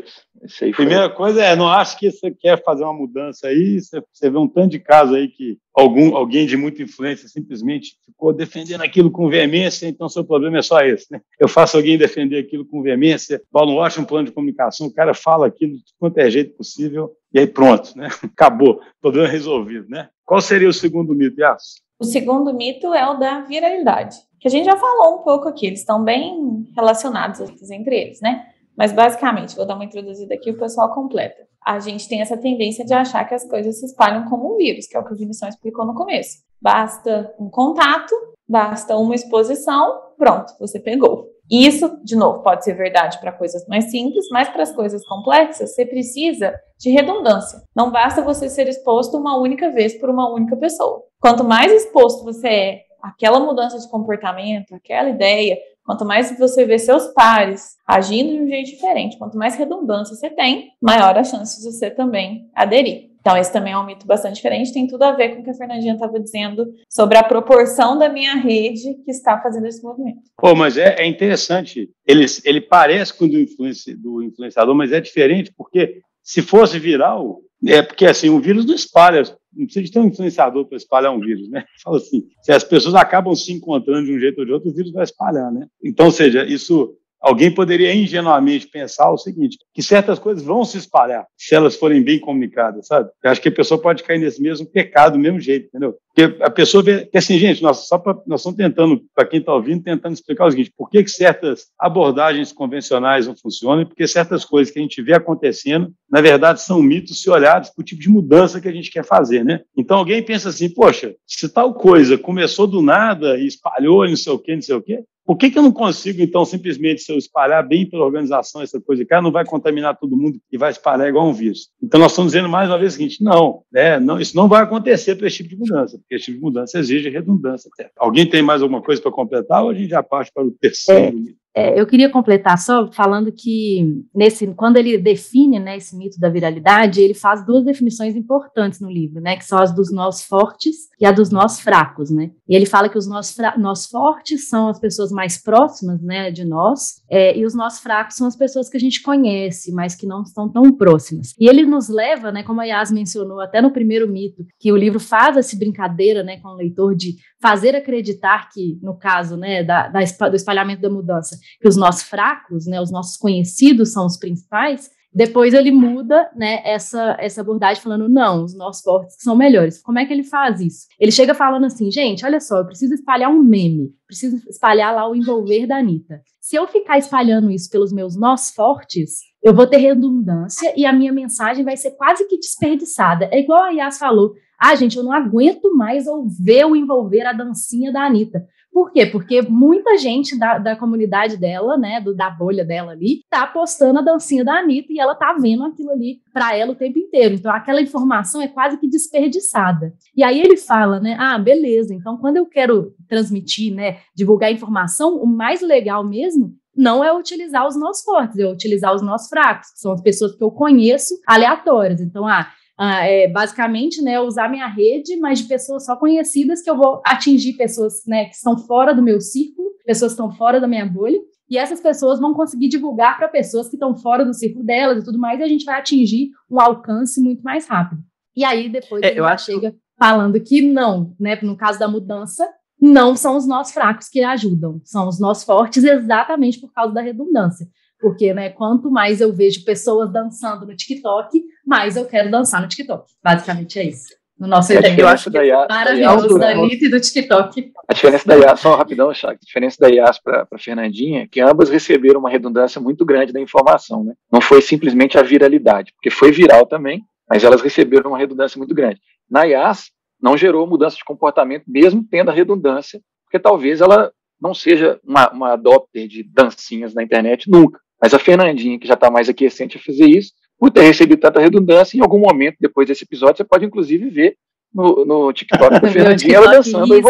[0.76, 4.38] primeira coisa é, não acho que você quer fazer uma mudança aí, você, você vê
[4.38, 9.11] um tanto de casos aí que algum, alguém de muita influência simplesmente ficou defendendo aquilo
[9.11, 11.20] com veemência, então seu problema é só esse, né?
[11.38, 15.14] Eu faço alguém defender aquilo com veemência, Paulo acha um plano de comunicação, o cara
[15.14, 18.09] fala aquilo de quanto é jeito possível, e aí pronto, né?
[18.22, 20.09] Acabou, problema resolvido, né?
[20.24, 21.83] Qual seria o segundo mito, Yas?
[21.98, 25.66] O segundo mito é o da viralidade, que a gente já falou um pouco aqui,
[25.66, 28.46] eles estão bem relacionados entre eles, né?
[28.76, 31.46] Mas basicamente, vou dar uma introduzida aqui, o pessoal completa.
[31.64, 34.87] A gente tem essa tendência de achar que as coisas se espalham como um vírus,
[34.87, 36.38] que é o que o Vinição explicou no começo.
[36.60, 38.14] Basta um contato,
[38.48, 41.34] basta uma exposição, pronto, você pegou.
[41.50, 45.74] Isso, de novo, pode ser verdade para coisas mais simples, mas para as coisas complexas,
[45.74, 47.60] você precisa de redundância.
[47.76, 51.02] Não basta você ser exposto uma única vez por uma única pessoa.
[51.20, 56.79] Quanto mais exposto você é àquela mudança de comportamento, aquela ideia, quanto mais você vê
[56.79, 61.61] seus pares agindo de um jeito diferente, quanto mais redundância você tem, maior a chance
[61.61, 63.14] de você também aderir.
[63.25, 65.49] Então, esse também é um mito bastante diferente, tem tudo a ver com o que
[65.49, 70.20] a Fernandinha estava dizendo sobre a proporção da minha rede que está fazendo esse movimento.
[70.37, 74.92] Pô, mas é, é interessante, ele, ele parece com o do, influenci, do influenciador, mas
[74.92, 79.23] é diferente, porque se fosse viral, é porque assim, o vírus não espalha,
[79.57, 81.64] não precisa de ter um influenciador para espalhar um vírus, né?
[81.83, 84.75] Fala assim, se as pessoas acabam se encontrando de um jeito ou de outro, o
[84.75, 85.67] vírus vai espalhar, né?
[85.83, 90.77] Então, ou seja, isso Alguém poderia ingenuamente pensar o seguinte, que certas coisas vão se
[90.77, 93.09] espalhar se elas forem bem comunicadas, sabe?
[93.25, 95.97] Eu acho que a pessoa pode cair nesse mesmo pecado, do mesmo jeito, entendeu?
[96.14, 99.40] Porque a pessoa vê, que assim, gente, nós, só pra, nós estamos tentando, para quem
[99.40, 103.85] está ouvindo, tentando explicar o seguinte, por que, que certas abordagens convencionais não funcionam e
[103.85, 107.83] porque certas coisas que a gente vê acontecendo, na verdade, são mitos se olhados para
[107.83, 109.62] o tipo de mudança que a gente quer fazer, né?
[109.77, 114.33] Então alguém pensa assim, poxa, se tal coisa começou do nada e espalhou, não sei
[114.33, 117.11] o quê, não sei o quê, por que, que eu não consigo, então, simplesmente, se
[117.11, 120.59] eu espalhar bem pela organização essa coisa de cara, não vai contaminar todo mundo e
[120.59, 121.70] vai espalhar igual um vírus?
[121.83, 124.62] Então, nós estamos dizendo mais uma vez o seguinte: não, né, não isso não vai
[124.62, 127.71] acontecer para esse tipo de mudança, porque esse tipo de mudança exige redundância.
[127.97, 131.19] Alguém tem mais alguma coisa para completar ou a gente já parte para o terceiro?
[131.19, 131.43] É.
[131.57, 136.29] É, eu queria completar só falando que nesse, quando ele define né, esse mito da
[136.29, 140.88] viralidade, ele faz duas definições importantes no livro, né, que são as dos nós fortes
[141.01, 142.33] e a dos nós fracos, né.
[142.49, 146.45] E ele fala que os nós, nós fortes são as pessoas mais próximas, né, de
[146.45, 150.07] nós, é, e os nós fracos são as pessoas que a gente conhece, mas que
[150.07, 151.35] não estão tão próximas.
[151.38, 154.77] E ele nos leva, né, como a Yas mencionou até no primeiro mito, que o
[154.77, 159.62] livro faz essa brincadeira, né, com o leitor de fazer acreditar que, no caso, né,
[159.62, 164.07] da, da, do espalhamento da mudança, que os nossos fracos, né, os nossos conhecidos são
[164.07, 169.37] os principais, depois ele muda, né, essa, essa abordagem falando, não, os nossos fortes são
[169.37, 169.80] melhores.
[169.80, 170.88] Como é que ele faz isso?
[170.98, 175.09] Ele chega falando assim, gente, olha só, eu preciso espalhar um meme, preciso espalhar lá
[175.09, 176.20] o envolver da Anitta.
[176.40, 180.92] Se eu ficar espalhando isso pelos meus nós fortes, eu vou ter redundância e a
[180.92, 183.28] minha mensagem vai ser quase que desperdiçada.
[183.30, 187.33] É igual a Yas falou, ah, gente, eu não aguento mais ouvir o envolver a
[187.33, 188.44] dancinha da Anitta.
[188.74, 189.06] Por quê?
[189.06, 194.00] Porque muita gente da, da comunidade dela, né, do, da bolha dela ali, tá postando
[194.00, 197.37] a dancinha da Anitta e ela tá vendo aquilo ali para ela o tempo inteiro.
[197.37, 199.94] Então, aquela informação é quase que desperdiçada.
[200.16, 205.18] E aí ele fala, né, ah, beleza, então quando eu quero transmitir, né, divulgar informação,
[205.18, 209.70] o mais legal mesmo não é utilizar os nossos fortes, é utilizar os nossos fracos,
[209.70, 212.00] que são as pessoas que eu conheço aleatórias.
[212.00, 216.68] Então, ah, ah, é, basicamente, né, usar minha rede, mas de pessoas só conhecidas, que
[216.68, 220.60] eu vou atingir pessoas né, que estão fora do meu círculo, pessoas que estão fora
[220.60, 224.34] da minha bolha, e essas pessoas vão conseguir divulgar para pessoas que estão fora do
[224.34, 228.02] círculo delas e tudo mais, e a gente vai atingir um alcance muito mais rápido.
[228.37, 229.46] E aí depois é, eu acho...
[229.46, 231.38] chega falando que não, né?
[231.42, 232.48] No caso da mudança,
[232.80, 237.00] não são os nós fracos que ajudam, são os nós fortes exatamente por causa da
[237.00, 237.66] redundância.
[238.05, 242.69] Porque, né, quanto mais eu vejo pessoas dançando no TikTok, mais eu quero dançar no
[242.69, 243.11] TikTok.
[243.25, 244.14] Basicamente é isso.
[244.38, 247.73] No nosso é, eu acho que é maravilhoso da Anitta e do TikTok.
[247.88, 251.40] A diferença da IAS, só rapidão, Chaco, a diferença da IAS para Fernandinha é que
[251.40, 254.12] ambas receberam uma redundância muito grande da informação, né?
[254.31, 258.75] Não foi simplesmente a viralidade, porque foi viral também, mas elas receberam uma redundância muito
[258.75, 259.01] grande.
[259.31, 264.53] Na IAS, não gerou mudança de comportamento, mesmo tendo a redundância, porque talvez ela não
[264.53, 267.81] seja uma, uma adopter de dancinhas na internet nunca.
[268.00, 271.40] Mas a Fernandinha, que já está mais aquiescente a fazer isso, por ter recebido tanta
[271.40, 274.37] redundância, em algum momento, depois desse episódio, você pode inclusive ver
[274.72, 277.09] no, no TikTok da Fernandinha ela dançando isso.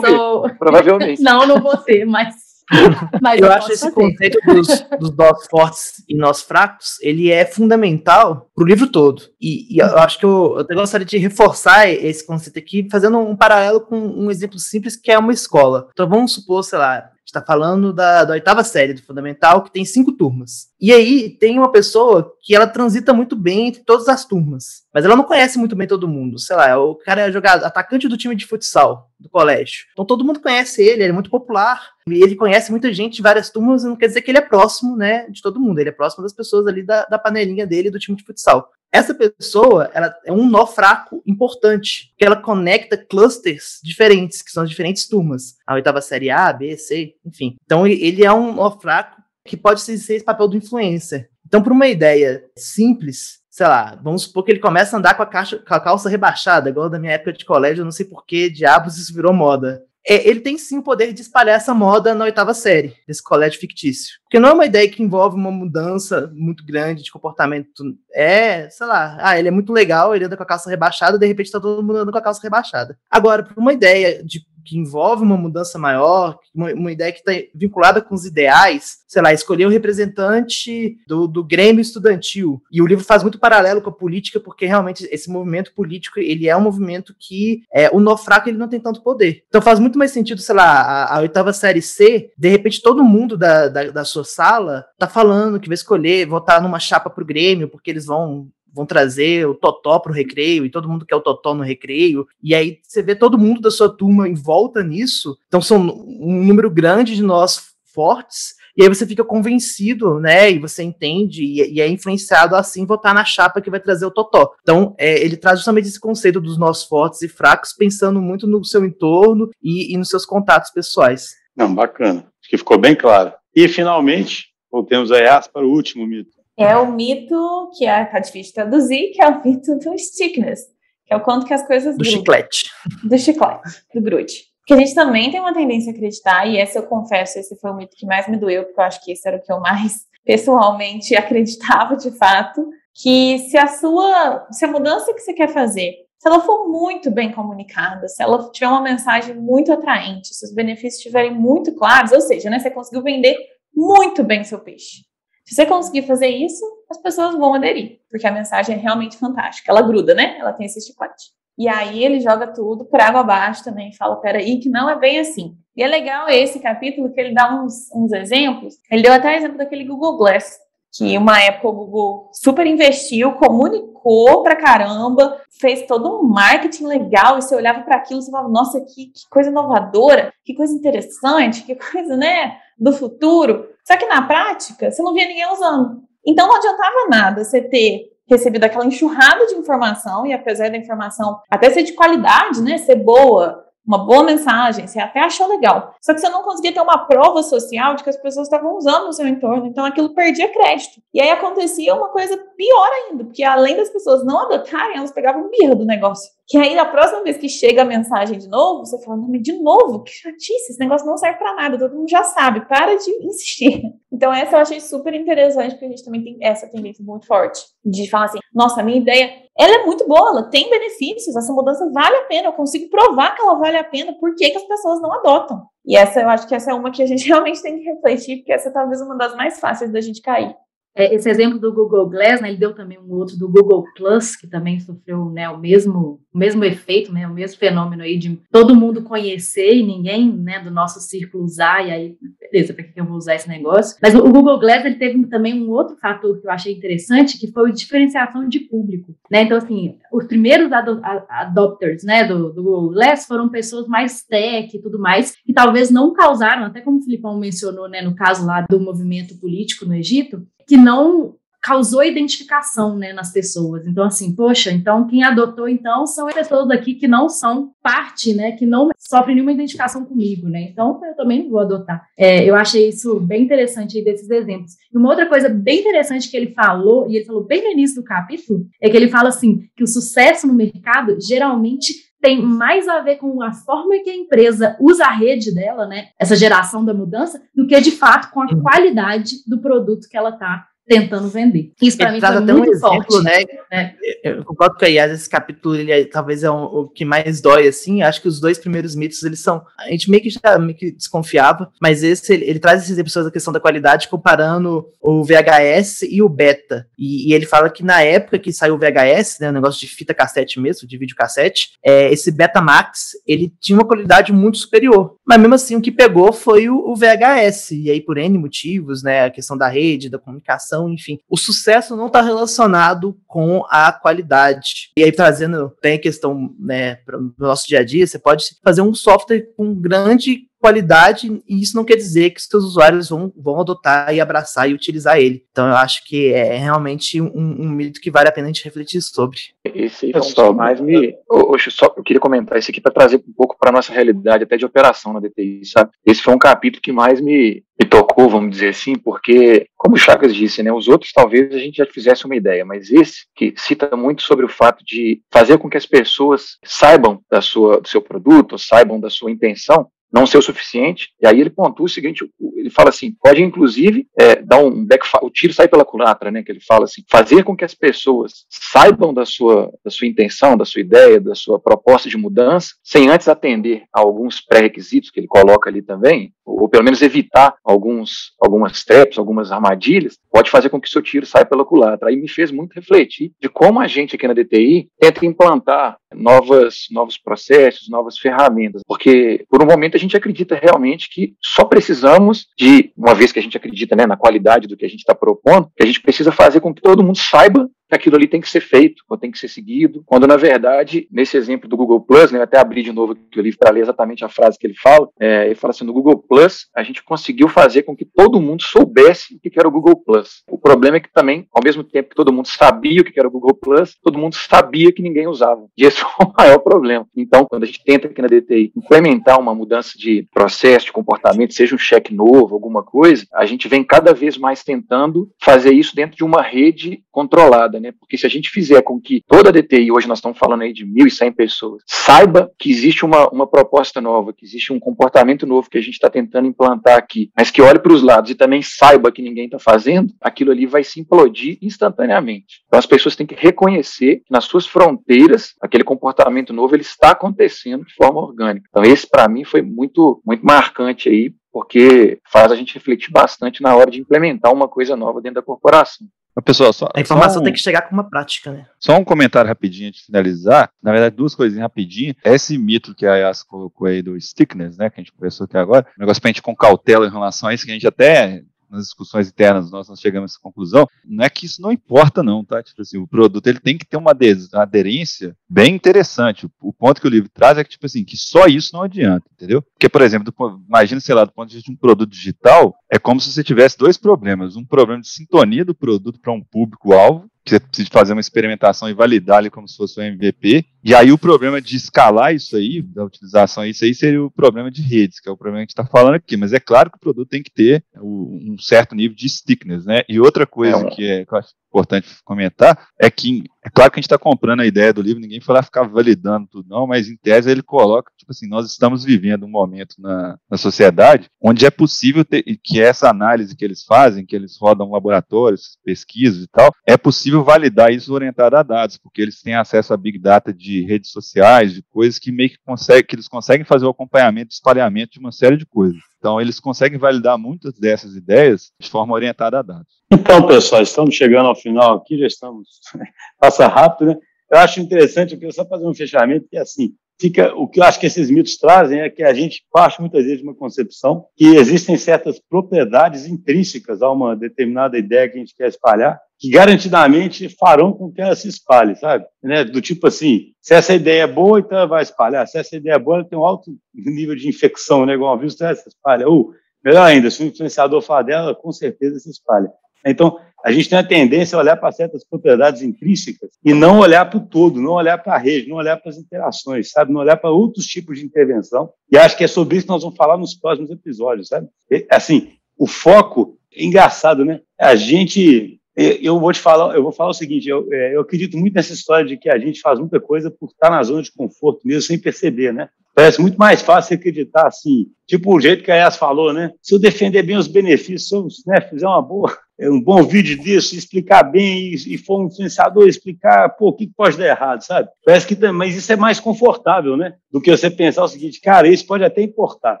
[0.46, 1.20] e provavelmente.
[1.24, 2.46] Não, não vou ter, mas
[3.22, 3.94] Mas eu, eu acho esse fazer.
[3.94, 4.66] conceito dos,
[4.98, 9.22] dos nós fortes e nós fracos, ele é fundamental para o livro todo.
[9.40, 13.36] E, e, eu acho que eu, eu gostaria de reforçar esse conceito aqui, fazendo um
[13.36, 15.88] paralelo com um exemplo simples que é uma escola.
[15.92, 19.84] Então vamos supor, sei lá, está falando da, da, oitava série do Fundamental, que tem
[19.84, 20.68] cinco turmas.
[20.80, 25.04] E aí tem uma pessoa que ela transita muito bem entre todas as turmas, mas
[25.04, 26.38] ela não conhece muito bem todo mundo.
[26.38, 29.86] Sei lá, o cara é jogado atacante do time de futsal do colégio.
[29.92, 33.22] Então todo mundo conhece ele, ele é muito popular, e ele conhece muita gente de
[33.22, 35.78] várias turmas, não quer dizer que ele é próximo, né, de todo mundo.
[35.78, 38.70] Ele é próximo das pessoas ali da, da panelinha dele do time de futsal.
[38.92, 44.62] Essa pessoa, ela é um nó fraco importante, que ela conecta clusters diferentes, que são
[44.62, 45.56] as diferentes turmas.
[45.66, 47.56] A oitava série A, B, C, enfim.
[47.64, 51.30] Então ele é um nó fraco que pode ser esse papel do influencer.
[51.46, 55.22] Então, por uma ideia simples, sei lá, vamos supor que ele começa a andar com
[55.22, 58.04] a, caixa, com a calça rebaixada, igual da minha época de colégio, eu não sei
[58.04, 61.74] por que diabos isso virou moda é, ele tem sim o poder de espalhar essa
[61.74, 64.18] moda na oitava série, desse colégio fictício.
[64.22, 67.82] Porque não é uma ideia que envolve uma mudança muito grande de comportamento.
[68.14, 71.26] É, sei lá, ah, ele é muito legal, ele anda com a calça rebaixada, de
[71.26, 72.96] repente tá todo mundo andando com a calça rebaixada.
[73.10, 77.32] Agora, por uma ideia de que envolve uma mudança maior, uma, uma ideia que está
[77.54, 82.60] vinculada com os ideais, sei lá, escolher um representante do, do Grêmio Estudantil.
[82.70, 86.48] E o livro faz muito paralelo com a política, porque realmente esse movimento político, ele
[86.48, 89.44] é um movimento que é, o nó fraco ele não tem tanto poder.
[89.48, 93.04] Então faz muito mais sentido, sei lá, a, a oitava série C, de repente todo
[93.04, 97.24] mundo da, da, da sua sala tá falando que vai escolher votar numa chapa pro
[97.24, 101.22] Grêmio, porque eles vão vão trazer o Totó pro recreio, e todo mundo quer o
[101.22, 105.36] Totó no recreio, e aí você vê todo mundo da sua turma em volta nisso,
[105.48, 110.58] então são um número grande de nós fortes, e aí você fica convencido, né, e
[110.58, 114.52] você entende, e, e é influenciado assim votar na chapa que vai trazer o Totó.
[114.60, 118.62] Então, é, ele traz justamente esse conceito dos nós fortes e fracos, pensando muito no
[118.62, 121.30] seu entorno e, e nos seus contatos pessoais.
[121.56, 122.26] Não, bacana.
[122.38, 123.32] Acho que ficou bem claro.
[123.54, 126.35] E, finalmente, voltemos a Yas para o último mito.
[126.58, 130.62] É o mito que é, tá difícil de traduzir, que é o mito do stickness,
[131.04, 132.18] que é o quanto que as coisas do grudam.
[132.18, 132.70] chiclete.
[133.04, 134.44] Do chiclete, do grude.
[134.66, 137.70] Que a gente também tem uma tendência a acreditar, e esse eu confesso, esse foi
[137.70, 139.60] o mito que mais me doeu, porque eu acho que esse era o que eu
[139.60, 145.48] mais pessoalmente acreditava de fato, que se a sua, se a mudança que você quer
[145.48, 150.46] fazer, se ela for muito bem comunicada, se ela tiver uma mensagem muito atraente, se
[150.46, 153.36] os benefícios estiverem muito claros, ou seja, né, você conseguiu vender
[153.74, 155.04] muito bem seu peixe.
[155.46, 159.70] Se você conseguir fazer isso, as pessoas vão aderir, porque a mensagem é realmente fantástica.
[159.70, 160.36] Ela gruda, né?
[160.38, 161.30] Ela tem esse chiclete.
[161.56, 165.20] E aí ele joga tudo por água abaixo também, fala, peraí, que não é bem
[165.20, 165.56] assim.
[165.74, 168.74] E é legal esse capítulo que ele dá uns, uns exemplos.
[168.90, 170.58] Ele deu até exemplo daquele Google Glass,
[170.92, 177.38] que uma época o Google super investiu, comunicou pra caramba, fez todo um marketing legal,
[177.38, 180.74] e você olhava para aquilo e você falava, nossa, que, que coisa inovadora, que coisa
[180.74, 183.68] interessante, que coisa, né, do futuro.
[183.86, 186.02] Só que na prática, você não via ninguém usando.
[186.26, 191.40] Então não adiantava nada você ter recebido aquela enxurrada de informação, e apesar da informação
[191.48, 195.94] até ser de qualidade, né, ser boa, uma boa mensagem, você até achou legal.
[196.00, 199.06] Só que você não conseguia ter uma prova social de que as pessoas estavam usando
[199.06, 201.00] no seu entorno, então aquilo perdia crédito.
[201.14, 205.48] E aí acontecia uma coisa pior ainda, porque além das pessoas não adotarem, elas pegavam
[205.48, 206.32] birra do negócio.
[206.48, 209.42] Que aí, na próxima vez que chega a mensagem de novo, você fala, não, mas
[209.42, 212.94] de novo, que chatice, esse negócio não serve para nada, todo mundo já sabe, para
[212.94, 213.82] de insistir.
[214.12, 217.60] Então, essa eu achei super interessante, porque a gente também tem essa tendência muito forte
[217.84, 219.28] de falar assim, nossa, a minha ideia,
[219.58, 223.34] ela é muito boa, ela tem benefícios, essa mudança vale a pena, eu consigo provar
[223.34, 225.66] que ela vale a pena, por que, que as pessoas não adotam?
[225.84, 228.36] E essa, eu acho que essa é uma que a gente realmente tem que refletir,
[228.36, 230.54] porque essa é talvez uma das mais fáceis da gente cair.
[230.96, 234.34] É, esse exemplo do Google Glass, né, ele deu também um outro do Google Plus,
[234.34, 238.40] que também sofreu né, o, mesmo, o mesmo efeito, né, o mesmo fenômeno aí de
[238.50, 242.16] todo mundo conhecer e ninguém né, do nosso círculo usar, e aí
[242.50, 243.98] beleza, para que eu vou usar esse negócio?
[244.02, 247.52] Mas o Google Glass ele teve também um outro fator que eu achei interessante, que
[247.52, 249.42] foi a diferenciação de público, né?
[249.42, 254.80] Então, assim, os primeiros adopters, né, do, do Google Glass foram pessoas mais tech e
[254.80, 258.64] tudo mais, que talvez não causaram, até como o Filipão mencionou, né, no caso lá
[258.68, 261.36] do movimento político no Egito, que não
[261.66, 263.84] causou identificação né, nas pessoas.
[263.88, 268.52] Então, assim, poxa, então quem adotou, então, são pessoas aqui que não são parte, né,
[268.52, 270.62] que não sofrem nenhuma identificação comigo, né?
[270.70, 272.06] Então, eu também vou adotar.
[272.16, 274.74] É, eu achei isso bem interessante aí desses exemplos.
[274.92, 278.00] E uma outra coisa bem interessante que ele falou, e ele falou bem no início
[278.00, 282.88] do capítulo, é que ele fala assim, que o sucesso no mercado geralmente tem mais
[282.88, 286.84] a ver com a forma que a empresa usa a rede dela, né, essa geração
[286.84, 288.62] da mudança, do que de fato com a uhum.
[288.62, 291.72] qualidade do produto que ela está tentando vender.
[291.82, 293.44] Isso para mim traz até um exemplo, né?
[293.70, 293.94] né?
[294.22, 297.40] Eu concordo com a Yas, esse capítulo ele é, talvez é um, o que mais
[297.40, 298.02] dói assim.
[298.02, 300.92] Acho que os dois primeiros mitos eles são a gente meio que já meio que
[300.92, 306.02] desconfiava, mas esse ele, ele traz esses episódios da questão da qualidade comparando o VHS
[306.02, 306.86] e o beta.
[306.96, 309.92] E, e, ele fala que na época que saiu o VHS, né, o negócio de
[309.92, 315.16] fita cassete mesmo, de videocassete, é, esse Betamax ele tinha uma qualidade muito superior.
[315.26, 319.02] Mas mesmo assim o que pegou foi o, o VHS e aí por N motivos,
[319.02, 321.18] né, a questão da rede, da comunicação enfim.
[321.28, 324.90] O sucesso não está relacionado com a qualidade.
[324.96, 328.44] E aí, trazendo tem a questão né, para o nosso dia a dia, você pode
[328.62, 333.08] fazer um software com grande qualidade, e isso não quer dizer que os seus usuários
[333.08, 335.44] vão, vão adotar e abraçar e utilizar ele.
[335.52, 338.64] Então eu acho que é realmente um, um mito que vale a pena a gente
[338.64, 339.38] refletir sobre.
[339.64, 341.14] Esse é só mais me.
[341.30, 344.56] Oxe, só eu queria comentar isso aqui para trazer um pouco para nossa realidade, até
[344.56, 345.90] de operação na DTI, sabe?
[346.04, 349.98] Esse foi um capítulo que mais me, me tocou, vamos dizer assim, porque, como o
[349.98, 353.54] Chagas disse, né, os outros talvez a gente já fizesse uma ideia, mas esse que
[353.56, 357.86] cita muito sobre o fato de fazer com que as pessoas saibam da sua, do
[357.86, 361.10] seu produto, saibam da sua intenção, não ser o suficiente.
[361.20, 365.06] E aí ele pontua o seguinte: ele fala assim, pode inclusive é, dar um back,
[365.22, 366.42] o tiro sai pela culatra, né?
[366.42, 370.56] Que ele fala assim, fazer com que as pessoas saibam da sua, da sua intenção,
[370.56, 375.20] da sua ideia, da sua proposta de mudança, sem antes atender a alguns pré-requisitos que
[375.20, 380.70] ele coloca ali também, ou pelo menos evitar alguns, algumas traps, algumas armadilhas, pode fazer
[380.70, 382.08] com que seu tiro saia pela culatra.
[382.08, 386.86] Aí me fez muito refletir de como a gente aqui na DTI tenta implantar novas,
[386.90, 392.46] novos processos, novas ferramentas, porque por um momento a gente acredita realmente que só precisamos
[392.56, 395.14] de, uma vez que a gente acredita né, na qualidade do que a gente está
[395.14, 398.40] propondo, que a gente precisa fazer com que todo mundo saiba que aquilo ali tem
[398.40, 402.00] que ser feito, ou tem que ser seguido, quando na verdade, nesse exemplo do Google
[402.00, 404.58] Plus, né, eu até abri de novo aqui o livro para ler exatamente a frase
[404.58, 407.96] que ele fala, é, ele fala assim, no Google Plus, a gente conseguiu fazer com
[407.96, 410.42] que todo mundo soubesse o que era o Google Plus.
[410.50, 413.28] O problema é que também, ao mesmo tempo que todo mundo sabia o que era
[413.28, 415.66] o Google Plus, todo mundo sabia que ninguém usava.
[415.76, 417.06] E esse é o maior problema.
[417.16, 421.54] Então, quando a gente tenta aqui na DTI implementar uma mudança de processo, de comportamento,
[421.54, 425.94] seja um cheque novo, alguma coisa, a gente vem cada vez mais tentando fazer isso
[425.94, 427.92] dentro de uma rede controlada né?
[427.92, 430.72] Porque se a gente fizer com que toda a DTI, hoje nós estamos falando aí
[430.72, 435.70] de 1.100 pessoas, saiba que existe uma, uma proposta nova, que existe um comportamento novo
[435.70, 438.62] que a gente está tentando implantar aqui, mas que olhe para os lados e também
[438.62, 442.62] saiba que ninguém está fazendo, aquilo ali vai se implodir instantaneamente.
[442.66, 447.10] Então as pessoas têm que reconhecer que nas suas fronteiras aquele comportamento novo ele está
[447.10, 448.66] acontecendo de forma orgânica.
[448.68, 453.62] Então esse para mim foi muito muito marcante aí porque faz a gente refletir bastante
[453.62, 456.06] na hora de implementar uma coisa nova dentro da corporação.
[456.44, 458.66] Pessoal, só, a informação um, tem que chegar com uma prática, né?
[458.78, 460.70] Só um comentário rapidinho de finalizar.
[460.82, 462.14] Na verdade, duas coisinhas rapidinho.
[462.24, 464.90] Esse mito que a Yas colocou aí do stickness, né?
[464.90, 465.86] Que a gente conversou aqui agora.
[465.98, 468.84] Um negócio pra gente com cautela em relação a isso, que a gente até nas
[468.84, 472.44] discussões internas nós, nós chegamos a essa conclusão, não é que isso não importa não,
[472.44, 472.62] tá?
[472.62, 474.12] Tipo assim, o produto ele tem que ter uma
[474.54, 476.46] aderência bem interessante.
[476.60, 479.26] O, ponto que o livro traz é que, tipo assim, que só isso não adianta,
[479.32, 479.62] entendeu?
[479.62, 480.32] Porque, por exemplo,
[480.68, 483.42] imagina, sei lá, do ponto de vista de um produto digital, é como se você
[483.42, 484.56] tivesse dois problemas.
[484.56, 488.88] Um problema de sintonia do produto para um público-alvo, que você precisa fazer uma experimentação
[488.88, 490.66] e validar ele como se fosse um MVP.
[490.86, 494.70] E aí o problema de escalar isso aí, da utilização isso aí, seria o problema
[494.70, 496.36] de redes, que é o problema que a gente está falando aqui.
[496.36, 500.02] Mas é claro que o produto tem que ter um certo nível de stickness, né?
[500.08, 503.90] E outra coisa é, que, é, que eu acho importante comentar é que é claro
[503.90, 506.68] que a gente está comprando a ideia do livro, ninguém foi lá ficar validando tudo,
[506.68, 510.56] não, mas em tese ele coloca, tipo assim, nós estamos vivendo um momento na, na
[510.56, 515.78] sociedade onde é possível ter, que essa análise que eles fazem, que eles rodam laboratórios,
[515.84, 519.96] pesquisas e tal, é possível validar isso orientado a dados, porque eles têm acesso a
[519.96, 523.86] big data de redes sociais, de coisas que meio que conseguem, que eles conseguem fazer
[523.86, 526.00] o acompanhamento, espalhamento de uma série de coisas.
[526.18, 530.02] Então, eles conseguem validar muitas dessas ideias de forma orientada a dados.
[530.10, 532.68] Então, pessoal, estamos chegando ao final aqui, já estamos.
[533.38, 534.16] Passa rápido, né?
[534.50, 537.80] Eu acho interessante, eu queria só fazer um fechamento, que é assim: fica o que
[537.80, 540.54] eu acho que esses mitos trazem é que a gente parte muitas vezes de uma
[540.54, 546.20] concepção que existem certas propriedades intrínsecas a uma determinada ideia que a gente quer espalhar
[546.38, 549.24] que garantidamente farão com que ela se espalhe, sabe?
[549.42, 549.64] Né?
[549.64, 552.46] Do tipo assim, se essa ideia é boa, então ela vai espalhar.
[552.46, 555.14] Se essa ideia é boa, ela tem um alto nível de infecção, né?
[555.14, 556.28] Igual vírus, ela se espalha.
[556.28, 556.52] Ou,
[556.84, 559.70] melhor ainda, se o influenciador falar dela, com certeza se espalha.
[560.06, 564.28] Então, a gente tem a tendência a olhar para certas propriedades intrínsecas e não olhar
[564.28, 567.12] para o todo, não olhar para a rede, não olhar para as interações, sabe?
[567.12, 568.90] Não olhar para outros tipos de intervenção.
[569.10, 571.68] E acho que é sobre isso que nós vamos falar nos próximos episódios, sabe?
[572.10, 574.60] Assim, o foco é engraçado, né?
[574.78, 578.58] A gente eu vou te falar, eu vou falar o seguinte, eu, é, eu, acredito
[578.58, 581.32] muito nessa história de que a gente faz muita coisa por estar na zona de
[581.32, 582.90] conforto mesmo, sem perceber, né?
[583.14, 586.72] Parece muito mais fácil acreditar assim, tipo o jeito que a Yas falou, né?
[586.82, 590.58] Se eu defender bem os benefícios, se eu né, fizer uma boa, um bom vídeo
[590.58, 594.82] disso, explicar bem e, e for um influenciador, explicar, pô, o que pode dar errado,
[594.82, 595.08] sabe?
[595.24, 597.34] Parece que mas isso é mais confortável, né?
[597.50, 600.00] Do que você pensar o seguinte, cara, isso pode até importar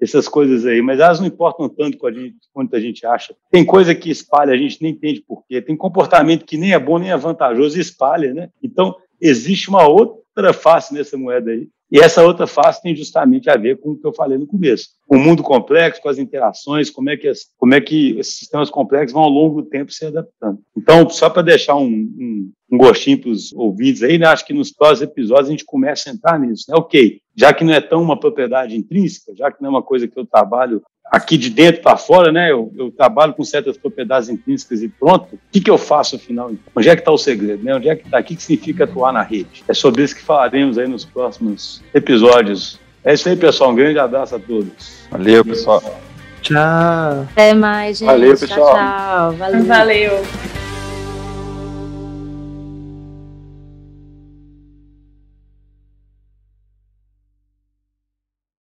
[0.00, 3.34] essas coisas aí, mas elas não importam tanto com a gente, quanto a gente acha.
[3.50, 5.62] Tem coisa que espalha, a gente nem entende por quê.
[5.62, 8.50] Tem comportamento que nem é bom nem é vantajoso espalha, né?
[8.62, 11.68] Então, existe uma outra face nessa moeda aí.
[11.94, 14.88] E essa outra face tem justamente a ver com o que eu falei no começo.
[15.08, 19.12] O mundo complexo, com as interações, como é que, como é que esses sistemas complexos
[19.12, 20.58] vão ao longo do tempo se adaptando.
[20.76, 24.26] Então, só para deixar um, um, um gostinho para os ouvidos aí, né?
[24.26, 26.64] acho que nos próximos episódios a gente começa a entrar nisso.
[26.68, 26.74] Né?
[26.76, 30.08] Ok, já que não é tão uma propriedade intrínseca, já que não é uma coisa
[30.08, 32.50] que eu trabalho aqui de dentro para fora, né?
[32.50, 35.34] Eu, eu, trabalho com certas propriedades intrínsecas e pronto.
[35.34, 36.50] O que, que eu faço afinal?
[36.74, 37.62] Onde é que está o segredo?
[37.62, 37.74] Né?
[37.74, 38.20] Onde é que está?
[38.20, 39.62] O que, que significa atuar na rede?
[39.68, 42.80] É sobre isso que falaremos aí nos próximos episódios.
[43.04, 43.70] É isso aí, pessoal.
[43.70, 45.04] Um grande abraço a todos.
[45.10, 45.82] Valeu, pessoal.
[46.40, 47.28] Tchau.
[47.32, 48.06] Até mais, gente.
[48.06, 48.74] Valeu, pessoal.
[48.74, 49.32] Tchau, tchau.
[49.32, 49.64] Valeu.
[49.64, 50.63] Valeu.